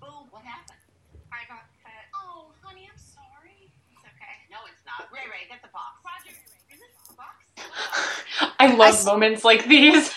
[0.00, 0.78] Boo, what happened?
[1.30, 1.92] I got fed.
[2.14, 3.70] Oh, honey, I'm sorry.
[4.00, 4.34] Okay.
[4.50, 5.08] No, it's not.
[5.12, 6.00] Ray Ray, get the box.
[6.72, 8.56] Is it the box?
[8.58, 10.10] I love moments like these.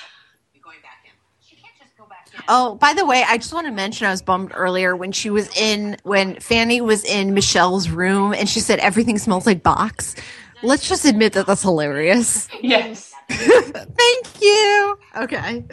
[0.54, 1.12] You're going back in.
[1.46, 2.40] She can't just go back in.
[2.48, 5.30] Oh, by the way, I just want to mention I was bummed earlier when she
[5.30, 10.16] was in when Fanny was in Michelle's room and she said everything smells like box.
[10.64, 12.48] Let's just admit that that's hilarious.
[12.62, 13.14] Yes.
[13.30, 15.00] Thank you.
[15.18, 15.64] Okay.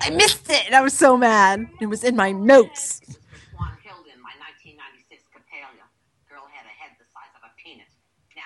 [0.00, 1.66] I missed it and I was so mad.
[1.80, 3.00] It was in my notes.
[3.00, 5.84] Swanhilda, my 1996 Coppélia.
[6.30, 7.86] Girl had a head the size of a peanut.
[8.36, 8.42] Now,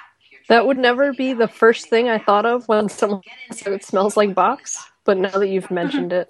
[0.49, 3.21] That would never be the first thing I thought of when someone
[3.53, 6.29] said it smells like box, but now that you've mentioned it,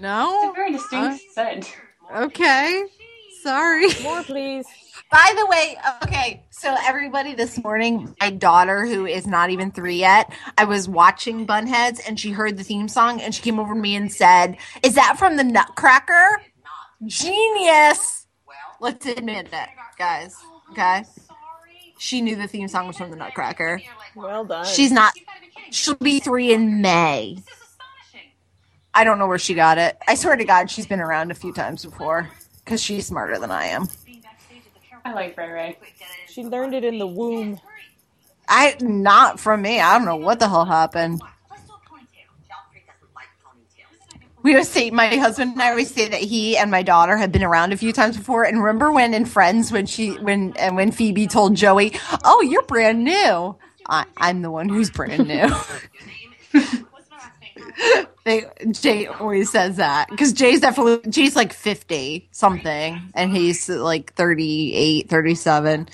[0.00, 0.40] No?
[0.42, 1.76] It's a very distinct uh, scent.
[2.16, 2.84] Okay.
[3.42, 3.86] Sorry.
[4.02, 4.66] More, please.
[5.10, 9.96] By the way, okay, so everybody this morning, my daughter, who is not even three
[9.96, 13.72] yet, I was watching Bunheads and she heard the theme song and she came over
[13.72, 16.42] to me and said, Is that from the Nutcracker?
[17.06, 18.26] Genius!
[18.46, 20.36] Well, Let's admit it, guys.
[20.72, 21.04] Okay?
[21.98, 23.80] She knew the theme song was from the Nutcracker.
[24.14, 24.66] Well done.
[24.66, 25.72] She's not, you gotta be kidding.
[25.72, 27.34] she'll be three in May.
[27.36, 28.30] This is astonishing.
[28.92, 29.96] I don't know where she got it.
[30.06, 32.28] I swear to God, she's been around a few times before
[32.62, 33.88] because she's smarter than I am.
[35.08, 35.78] I like Ray Ray.
[36.28, 37.58] She learned it in the womb.
[38.46, 39.80] I not from me.
[39.80, 41.22] I don't know what the hell happened.
[41.50, 42.28] Let's do a ponytail.
[42.44, 44.42] Joffrey doesn't like ponytails.
[44.42, 47.32] We always say my husband and I always say that he and my daughter have
[47.32, 48.44] been around a few times before.
[48.44, 51.94] And remember when in Friends when she when and when Phoebe told Joey,
[52.24, 53.56] "Oh, you're brand new."
[53.88, 55.48] I, I'm the one who's brand new.
[55.48, 57.67] What's my last name?
[58.24, 64.14] They Jay always says that because Jay's definitely Jay's like 50 something and he's like
[64.14, 65.88] 38, 37.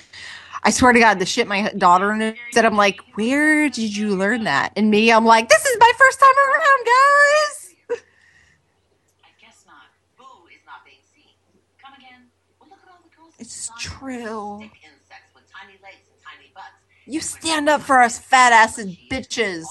[0.67, 4.45] I swear to God, the shit my daughter said, I'm like, where did you learn
[4.45, 4.73] that?
[4.77, 7.75] And me, I'm like, this is my first time around, guys.
[7.91, 9.75] I guess not.
[10.17, 11.35] Boo is not being seen.
[11.83, 12.31] Come again.
[12.59, 13.35] Well, look at all the girls.
[13.39, 14.61] It's true.
[14.61, 16.73] Thick insects with tiny legs and tiny butts.
[17.05, 18.79] You stand up for us fat ass
[19.11, 19.67] bitches.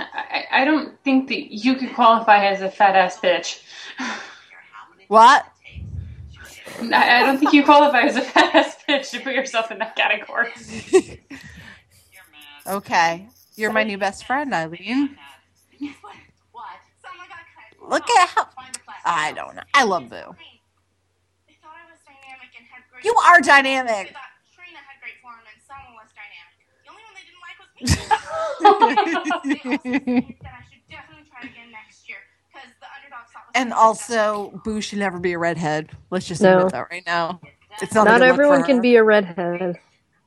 [0.00, 3.62] I, I don't think that you could qualify as a fat ass bitch.
[3.98, 5.46] I don't care how many What?
[5.46, 5.86] it takes.
[6.30, 9.34] She'll get I, I don't think you qualify as a fat ass bitch to put
[9.34, 10.50] yourself in that category.
[12.66, 13.28] Okay.
[13.56, 15.16] You're my new best friend, Eileen.
[16.00, 16.14] What?
[16.52, 16.64] What?
[17.02, 17.90] Someone got cut.
[17.90, 19.06] Look at how Find the plastic.
[19.06, 19.62] I don't know.
[19.74, 20.16] I love Boo.
[20.16, 23.04] They thought I was dynamic and had great.
[23.04, 24.14] You are dynamic.
[33.54, 35.90] And also, Boo should never be a redhead.
[36.10, 36.58] Let's just No.
[36.58, 37.40] admit that right now.
[37.82, 39.78] It's not, Not good look for everyone can be a redhead,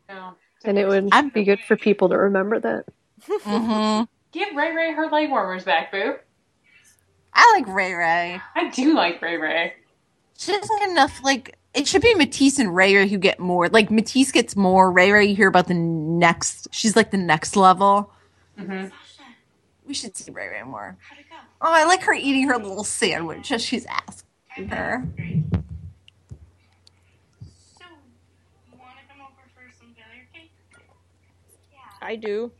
[0.09, 0.33] No.
[0.65, 2.85] and it would I'm- be good for people to remember that.
[3.27, 4.07] Mhm.
[4.31, 6.15] Give Ray Ray her leg warmers back, boo.
[7.33, 8.41] I like Ray Ray.
[8.55, 9.73] I do like Ray Ray.
[10.37, 11.21] She doesn't get enough.
[11.23, 13.67] Like it should be Matisse and Ray Ray who get more.
[13.69, 14.91] Like Matisse gets more.
[14.91, 16.67] Ray Ray, you hear about the next.
[16.71, 18.11] She's like the next level.
[18.57, 18.85] hmm
[19.85, 20.97] We should see Ray Ray more.
[21.09, 21.35] How'd it go?
[21.61, 25.03] Oh, I like her eating her little sandwich as she's asking her.
[27.77, 27.85] So,
[28.71, 30.51] you want to come over for some failure cake?
[31.71, 32.51] Yeah, I do.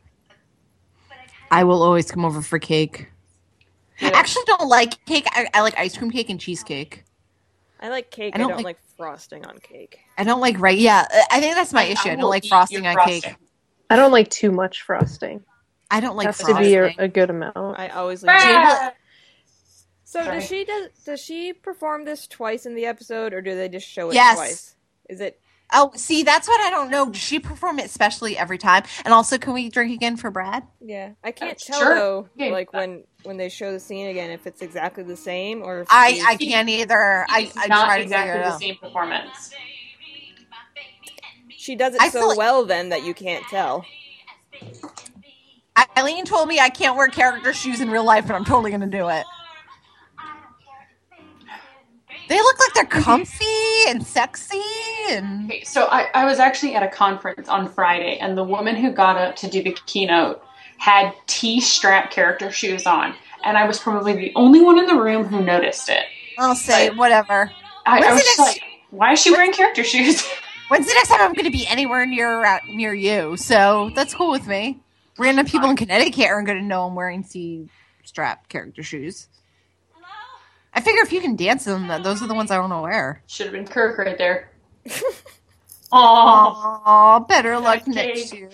[1.52, 3.10] I will always come over for cake.
[4.02, 5.26] I actually don't like cake.
[5.30, 7.04] I, I like ice cream cake and cheesecake.
[7.80, 8.34] I like cake.
[8.34, 8.78] I I don't don't, like- like...
[9.04, 10.00] frosting on cake.
[10.18, 10.78] I don't like right.
[10.78, 12.10] Yeah, I think that's my issue.
[12.10, 13.36] I, don't like frosting your on cake.
[13.90, 15.44] I don't like too much frosting.
[15.92, 16.56] I don't like has frosting.
[16.56, 17.78] to be a, a good amount.
[17.78, 18.32] I always leave.
[18.34, 18.94] Ah!
[20.06, 20.40] So Sorry.
[20.40, 23.88] does she does does she perform this twice in the episode, or do they just
[23.88, 24.38] show it Yes.
[24.38, 24.76] twice?
[25.10, 25.40] Is it?
[25.74, 27.10] Oh, see, that's what I don't know.
[27.10, 28.84] Does she perform it specially every time?
[29.04, 30.64] And also, can we drink again for Brad?
[30.80, 31.96] Yeah, I can't Uh, tell sure.
[31.96, 32.30] though.
[32.36, 32.50] Yeah.
[32.52, 35.88] Like when when they show the scene again, if it's exactly the same or if
[35.90, 37.26] I I can't either.
[37.30, 38.60] I It's I not try exactly figure the out.
[38.60, 39.52] same performance.
[41.50, 43.86] she does it I so feel like- well then that you can't tell.
[45.98, 48.88] Eileen told me I can't wear character shoes in real life, but I'm totally gonna
[48.88, 49.26] do it.
[52.30, 53.46] They look like they're comfy
[53.88, 54.62] and sexy,
[55.10, 58.76] and Okay, so I, I was actually at a conference on Friday, and the woman
[58.76, 60.42] who got up to do the keynote
[60.78, 63.14] had T strap character shoes on,
[63.44, 66.06] and I was probably the only one in the room who noticed it.
[66.38, 67.52] I'll say whatever.
[67.86, 70.26] I, I was like, why is she wearing character shoes?
[70.70, 73.38] When's the next time I'm gonna be anywhere near uh, near you?
[73.38, 74.80] So that's cool with me.
[75.18, 77.70] Random people in Connecticut aren't gonna know I'm wearing C
[78.04, 79.28] strap character shoes.
[80.74, 82.82] I figure if you can dance in them, those are the ones I want to
[82.82, 83.22] wear.
[83.28, 84.50] Should have been Kirk right there.
[85.96, 87.92] Oh, Aw, better luck Okay.
[87.92, 88.50] next year.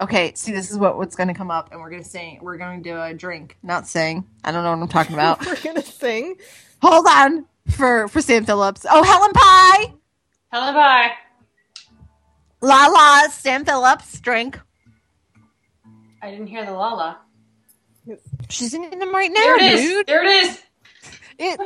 [0.00, 2.38] Okay, see, this is what what's going to come up, and we're going to sing.
[2.40, 4.24] We're going to do a drink, not sing.
[4.44, 5.44] I don't know what I'm talking about.
[5.46, 6.36] We're gonna sing.
[6.80, 8.86] Hold on for for Sam Phillips.
[8.88, 9.94] Oh, Helen Pie,
[10.52, 11.10] Helen bye.
[12.60, 14.60] La La, Sam Phillips, drink.
[16.22, 17.18] I didn't hear the Lala.
[18.50, 19.80] She's in them right now, There it is.
[19.80, 20.06] dude.
[20.06, 20.62] There it is.
[21.38, 21.60] It-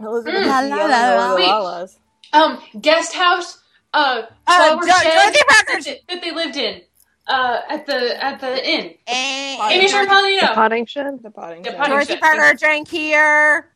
[0.00, 0.40] Elizabeth Mm.
[0.40, 1.90] is La, yelling la, la, over Wait.
[2.32, 3.58] Um, guest house.
[3.92, 6.82] Uh, Uh, flower Dor- shed Dorothy that, Parker's- they- that they lived in.
[7.28, 8.94] Uh, at the at the inn.
[9.06, 10.54] and Amy Sherman The Palladino.
[10.54, 11.22] potting shed.
[11.22, 11.78] The potting The shed.
[11.78, 12.20] potting Dorothy shed.
[12.20, 13.70] Parker drank here.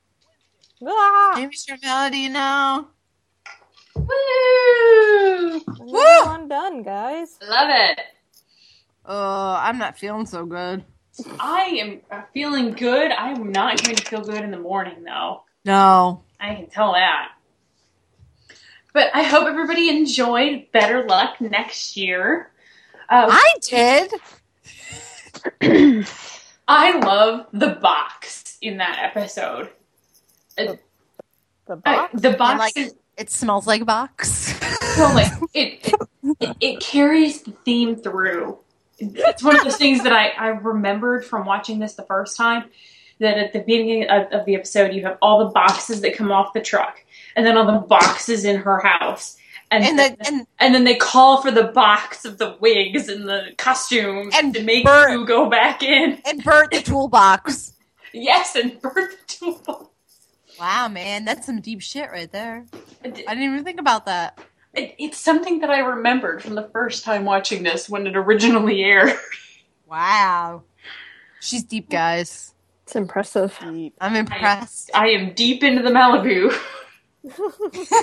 [0.86, 1.38] Ah!
[1.38, 2.88] Amy Sherman, you know.
[3.94, 5.62] Woo!
[5.80, 6.24] Woo!
[6.26, 7.38] One done, guys.
[7.42, 8.00] Love it.
[9.08, 10.84] Uh, I'm not feeling so good.
[11.40, 13.10] I am uh, feeling good.
[13.10, 15.42] I am not going to feel good in the morning, though.
[15.64, 16.22] No.
[16.40, 17.32] I can tell that.
[18.92, 22.50] But I hope everybody enjoyed Better Luck next year.
[23.08, 24.12] Uh, I did.
[26.68, 29.70] I love the box in that episode.
[30.56, 30.78] The
[31.68, 32.20] Uh, box.
[32.20, 34.54] the box like, is It smells like a box.
[34.96, 35.86] so like it,
[36.22, 38.58] it, it it carries the theme through.
[38.98, 42.64] It's one of those things that I, I remembered from watching this the first time.
[43.20, 46.30] That at the beginning of, of the episode, you have all the boxes that come
[46.30, 47.04] off the truck,
[47.34, 49.36] and then all the boxes in her house,
[49.72, 53.08] and And then, the and and then they call for the box of the wigs
[53.08, 56.22] and the costumes And to make Bert- you go back in.
[56.24, 57.72] and Bert the toolbox.
[58.14, 59.86] Yes, and Bert the toolbox.
[60.58, 62.64] Wow, man, that's some deep shit right there.
[63.04, 64.38] I didn't even think about that.
[64.78, 68.82] It- it's something that I remembered from the first time watching this when it originally
[68.84, 69.12] aired.
[69.86, 70.64] Wow,
[71.40, 72.52] she's deep, guys.
[72.84, 73.58] It's impressive.
[73.58, 73.94] Deep.
[74.02, 74.90] I'm impressed.
[74.94, 76.54] I am deep into the Malibu.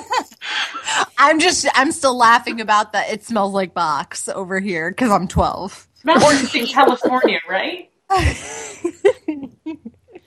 [1.19, 3.11] I'm just, I'm still laughing about that.
[3.11, 5.87] It smells like box over here because I'm 12.
[6.05, 7.89] Malibu's in California, right?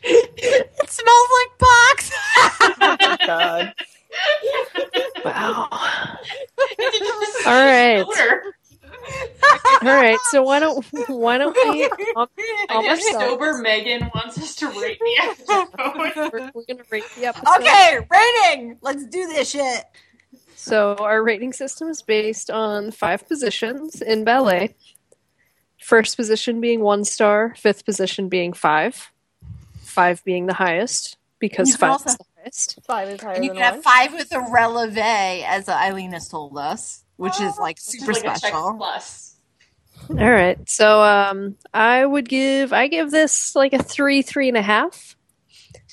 [0.03, 2.13] it smells like box.
[2.81, 3.75] Oh, my God.
[5.25, 5.69] Wow.
[5.71, 5.79] All
[7.47, 8.05] All right.
[9.83, 10.19] All right.
[10.31, 11.85] So why don't why don't we?
[12.17, 12.29] Um,
[12.69, 15.67] I guess sober Megan wants us to rate the episode.
[16.33, 17.61] we're, we're gonna rate the episode.
[17.61, 18.79] okay, rating.
[18.81, 19.85] Let's do this shit.
[20.57, 24.75] So our rating system is based on five positions in ballet.
[25.81, 29.11] First position being one star, fifth position being five,
[29.81, 32.17] five being the highest because You five also-
[32.49, 32.79] is highest.
[32.87, 33.83] Five is higher And you than can have one.
[33.83, 34.97] five with a releve,
[35.47, 38.75] as Eileen has told us, which is like Which is super like a special.
[38.77, 39.37] plus.
[40.11, 40.59] All right.
[40.69, 45.17] So um, I would give I give this like a three, three and a half.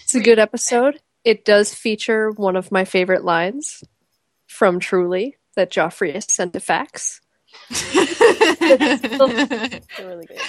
[0.03, 0.99] It's a good episode.
[1.23, 3.83] It does feature one of my favorite lines
[4.47, 7.19] from Truly that Joffrey has sent to fax.
[7.71, 9.19] It's
[9.99, 10.39] a really good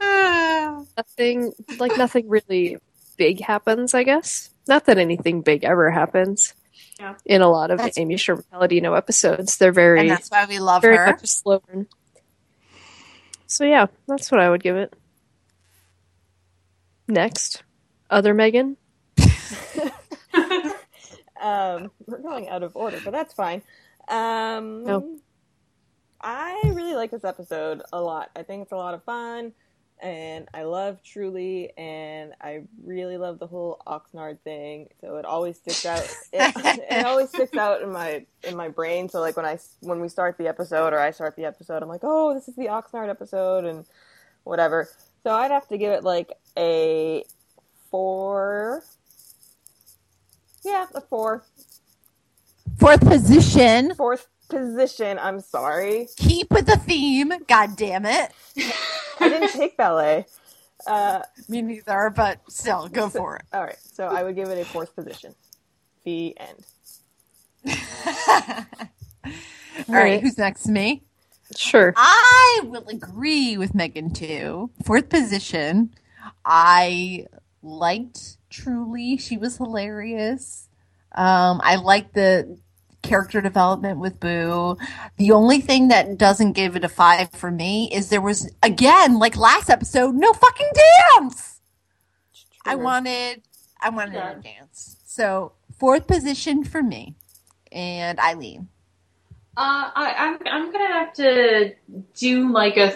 [0.00, 0.86] one.
[0.96, 2.78] Nothing like nothing really
[3.16, 4.50] big happens, I guess.
[4.70, 6.54] Not that anything big ever happens.
[6.98, 7.16] Yeah.
[7.26, 9.58] In a lot of That's- Amy Sherman Palladino episodes.
[9.58, 11.06] They're very and that's why we love very her.
[11.06, 11.86] much a slow burn.
[13.46, 14.94] So yeah, that's what I would give it.
[17.08, 17.62] Next.
[18.08, 18.76] Other Megan?
[21.42, 23.62] Um, we're going out of order, but that's fine.
[24.08, 25.16] Um, No.
[26.20, 28.28] I really like this episode a lot.
[28.36, 29.52] I think it's a lot of fun,
[30.00, 34.88] and I love Truly, and I really love the whole Oxnard thing.
[35.00, 36.00] So it always sticks out.
[36.32, 36.54] It,
[36.90, 39.08] it always sticks out in my in my brain.
[39.08, 41.88] So like when I when we start the episode or I start the episode, I'm
[41.88, 43.84] like, oh, this is the Oxnard episode, and
[44.44, 44.88] whatever.
[45.22, 47.24] So I'd have to give it like a
[47.90, 48.82] four.
[50.64, 51.44] Yeah, a four.
[52.78, 53.94] Fourth position.
[53.94, 55.18] Fourth position.
[55.18, 56.08] I'm sorry.
[56.16, 57.32] Keep with the theme.
[57.46, 58.32] God damn it.
[59.20, 60.26] I didn't ballet.
[60.86, 63.42] Uh, Me neither, but still, go for it.
[63.52, 65.34] all right, so I would give it a fourth position.
[66.04, 67.76] The end.
[69.88, 70.64] All right, who's next?
[70.64, 71.02] To me?
[71.56, 71.92] Sure.
[71.96, 74.70] I will agree with Megan too.
[74.84, 75.92] Fourth position.
[76.44, 77.26] I
[77.62, 79.16] liked Truly.
[79.16, 80.68] She was hilarious.
[81.14, 82.58] Um, I liked the
[83.10, 84.78] character development with Boo.
[85.16, 89.18] The only thing that doesn't give it a five for me is there was again,
[89.18, 90.70] like last episode, no fucking
[91.18, 91.60] dance.
[92.64, 93.42] I wanted
[93.80, 94.30] I wanted Yeah.
[94.32, 94.96] a dance.
[95.04, 97.16] So fourth position for me.
[97.72, 98.68] And Eileen.
[99.56, 101.74] Uh, I, I'm I'm gonna have to
[102.14, 102.92] do like a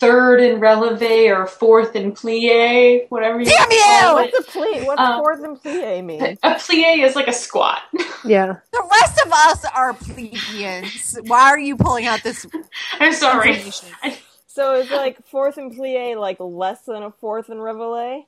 [0.00, 3.78] third in releve or fourth in plie, whatever you Damn you!
[3.84, 4.34] call it.
[4.34, 4.86] What's a plie?
[4.86, 6.38] What's Um, fourth in plie mean?
[6.42, 7.82] A plie is like a squat.
[8.24, 8.56] Yeah.
[8.72, 11.18] The rest of us are plebeians.
[11.26, 12.46] Why are you pulling out this
[13.00, 13.62] I'm sorry.
[14.48, 18.24] So it's like fourth in plie, like less than a fourth in reveille.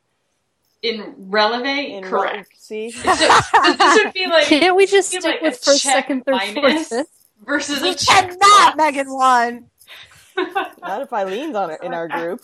[0.83, 2.53] In releve, In correct.
[2.59, 6.25] See, So, so this would be like Can't we just stick like with first, second,
[6.25, 6.93] third, fourth, minus
[7.45, 8.77] versus We a check cannot, plus.
[8.77, 9.70] Megan one.
[10.81, 12.43] not if Eileen's on it in our group.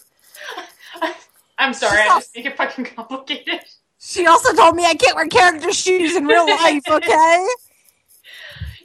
[1.59, 3.61] I'm sorry, I just make it fucking complicated.
[3.99, 7.47] She also told me I can't wear character shoes in real life, okay?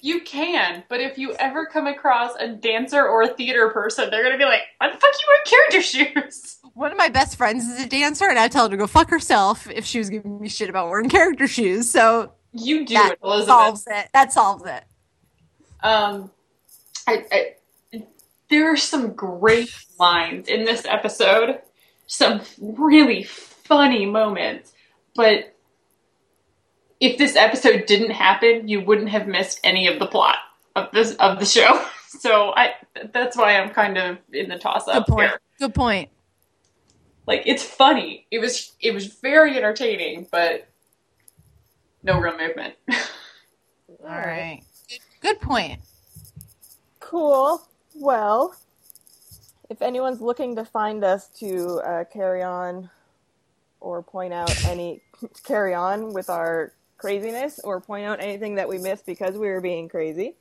[0.01, 4.23] You can, but if you ever come across a dancer or a theater person, they're
[4.23, 7.65] gonna be like, "Why the fuck you wear character shoes?" One of my best friends
[7.65, 10.39] is a dancer, and I tell her to go fuck herself if she was giving
[10.41, 11.91] me shit about wearing character shoes.
[11.91, 13.47] So You do that it, Elizabeth.
[13.47, 14.09] solves it.
[14.13, 14.83] That solves it.
[15.83, 16.31] Um,
[17.07, 17.55] I, I,
[18.51, 21.59] there are some great lines in this episode,
[22.05, 24.73] some really funny moments,
[25.15, 25.55] but
[26.99, 30.37] if this episode didn't happen, you wouldn't have missed any of the plot
[30.75, 31.83] of this of the show.
[32.19, 32.73] So I
[33.13, 34.93] that's why I'm kind of in the toss up.
[34.93, 35.29] Good up point.
[35.29, 35.41] here.
[35.59, 36.09] Good point.
[37.25, 38.27] Like it's funny.
[38.29, 40.67] It was it was very entertaining, but
[42.03, 42.73] no real movement.
[44.03, 44.61] All right.
[45.21, 45.79] Good point.
[46.99, 47.65] Cool.
[48.01, 48.55] Well,
[49.69, 52.89] if anyone's looking to find us to uh, carry on
[53.79, 55.03] or point out any
[55.43, 59.61] carry on with our craziness or point out anything that we missed because we were
[59.61, 60.33] being crazy,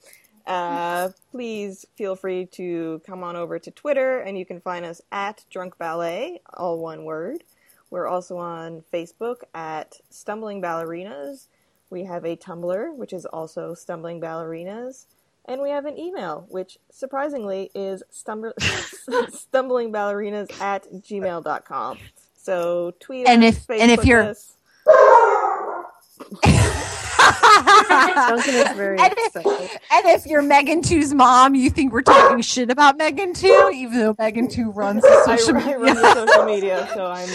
[0.47, 5.03] uh, please feel free to come on over to Twitter and you can find us
[5.13, 7.45] at Drunk Ballet, all one word.
[7.91, 11.49] We're also on Facebook at Stumbling Ballerinas.
[11.91, 15.05] We have a Tumblr, which is also Stumbling Ballerinas.
[15.51, 21.99] And we have an email, which surprisingly is stumble- stumblingballerinas at gmail.com.
[22.37, 24.53] So tweet And us, if- and if you're- us.
[27.89, 29.37] Duncan is very And if-
[29.91, 33.99] And if you're Megan 2's mom, you think we're talking shit about Megan 2, even
[33.99, 35.79] though Megan 2 runs the I, social I media.
[35.79, 37.29] run the social media, so I'm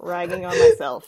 [0.00, 1.06] ragging on myself.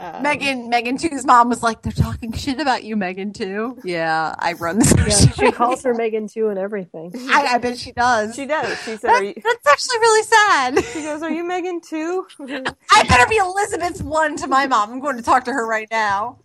[0.00, 3.80] Um, Megan Megan 2's mom was like, they're talking shit about you, Megan 2.
[3.84, 7.12] Yeah, I run the Yeah, she calls her Megan too and everything.
[7.30, 8.34] I, I bet she does.
[8.34, 8.80] She does.
[8.82, 10.84] She said, are you, that's actually really sad.
[10.86, 12.26] she goes, are you Megan too?
[12.40, 14.90] I better be Elizabeth's one to my mom.
[14.90, 16.38] I'm going to talk to her right now.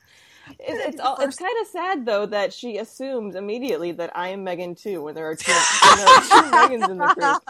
[0.60, 4.44] It, it's all, it's kind of sad though that she assumes immediately that I am
[4.44, 7.42] Megan too when there are two, when there are two Megans in the group.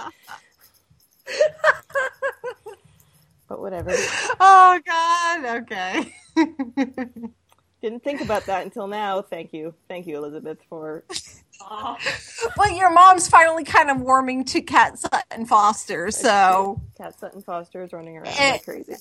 [3.47, 3.91] But whatever.
[4.39, 5.45] Oh God.
[5.61, 6.13] Okay.
[7.81, 9.22] Didn't think about that until now.
[9.22, 11.03] Thank you, thank you, Elizabeth, for
[12.57, 17.84] well, your mom's finally kind of warming to Cat Sutton Foster, so Cat Sutton Foster
[17.84, 18.51] is running around Eh.
[18.53, 18.95] like crazy.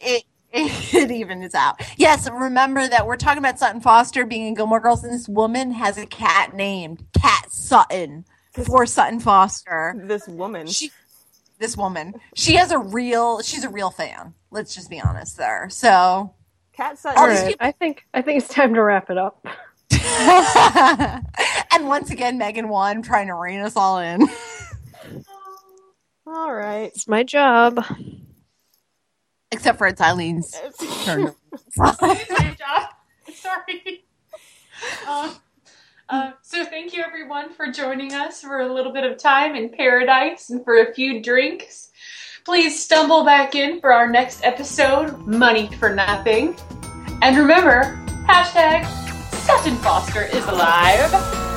[0.00, 1.80] it it even is out.
[1.96, 5.70] Yes, remember that we're talking about Sutton Foster being in Gilmore Girls, and this woman
[5.72, 8.24] has a cat named Cat Sutton
[8.66, 9.94] for Sutton Foster.
[9.96, 10.66] This woman.
[10.66, 10.90] She,
[11.60, 14.34] this woman, she has a real, she's a real fan.
[14.50, 15.68] Let's just be honest there.
[15.70, 16.34] So,
[16.72, 17.28] Cat All Sutton.
[17.28, 19.46] these right, I think I think it's time to wrap it up.
[21.72, 24.26] and once again, Megan won, trying to rein us all in.
[26.26, 26.92] All right.
[26.94, 27.84] It's my job.
[29.50, 30.52] Except for it's Eileen's
[31.04, 31.34] turn.
[31.76, 32.88] Good job.
[33.34, 34.04] Sorry.
[35.06, 35.34] Uh,
[36.10, 39.70] uh, so thank you everyone for joining us for a little bit of time in
[39.70, 41.90] paradise and for a few drinks.
[42.44, 46.56] Please stumble back in for our next episode, Money for Nothing.
[47.22, 47.82] And remember,
[48.26, 48.86] hashtag
[49.32, 51.49] Sutton Foster is alive.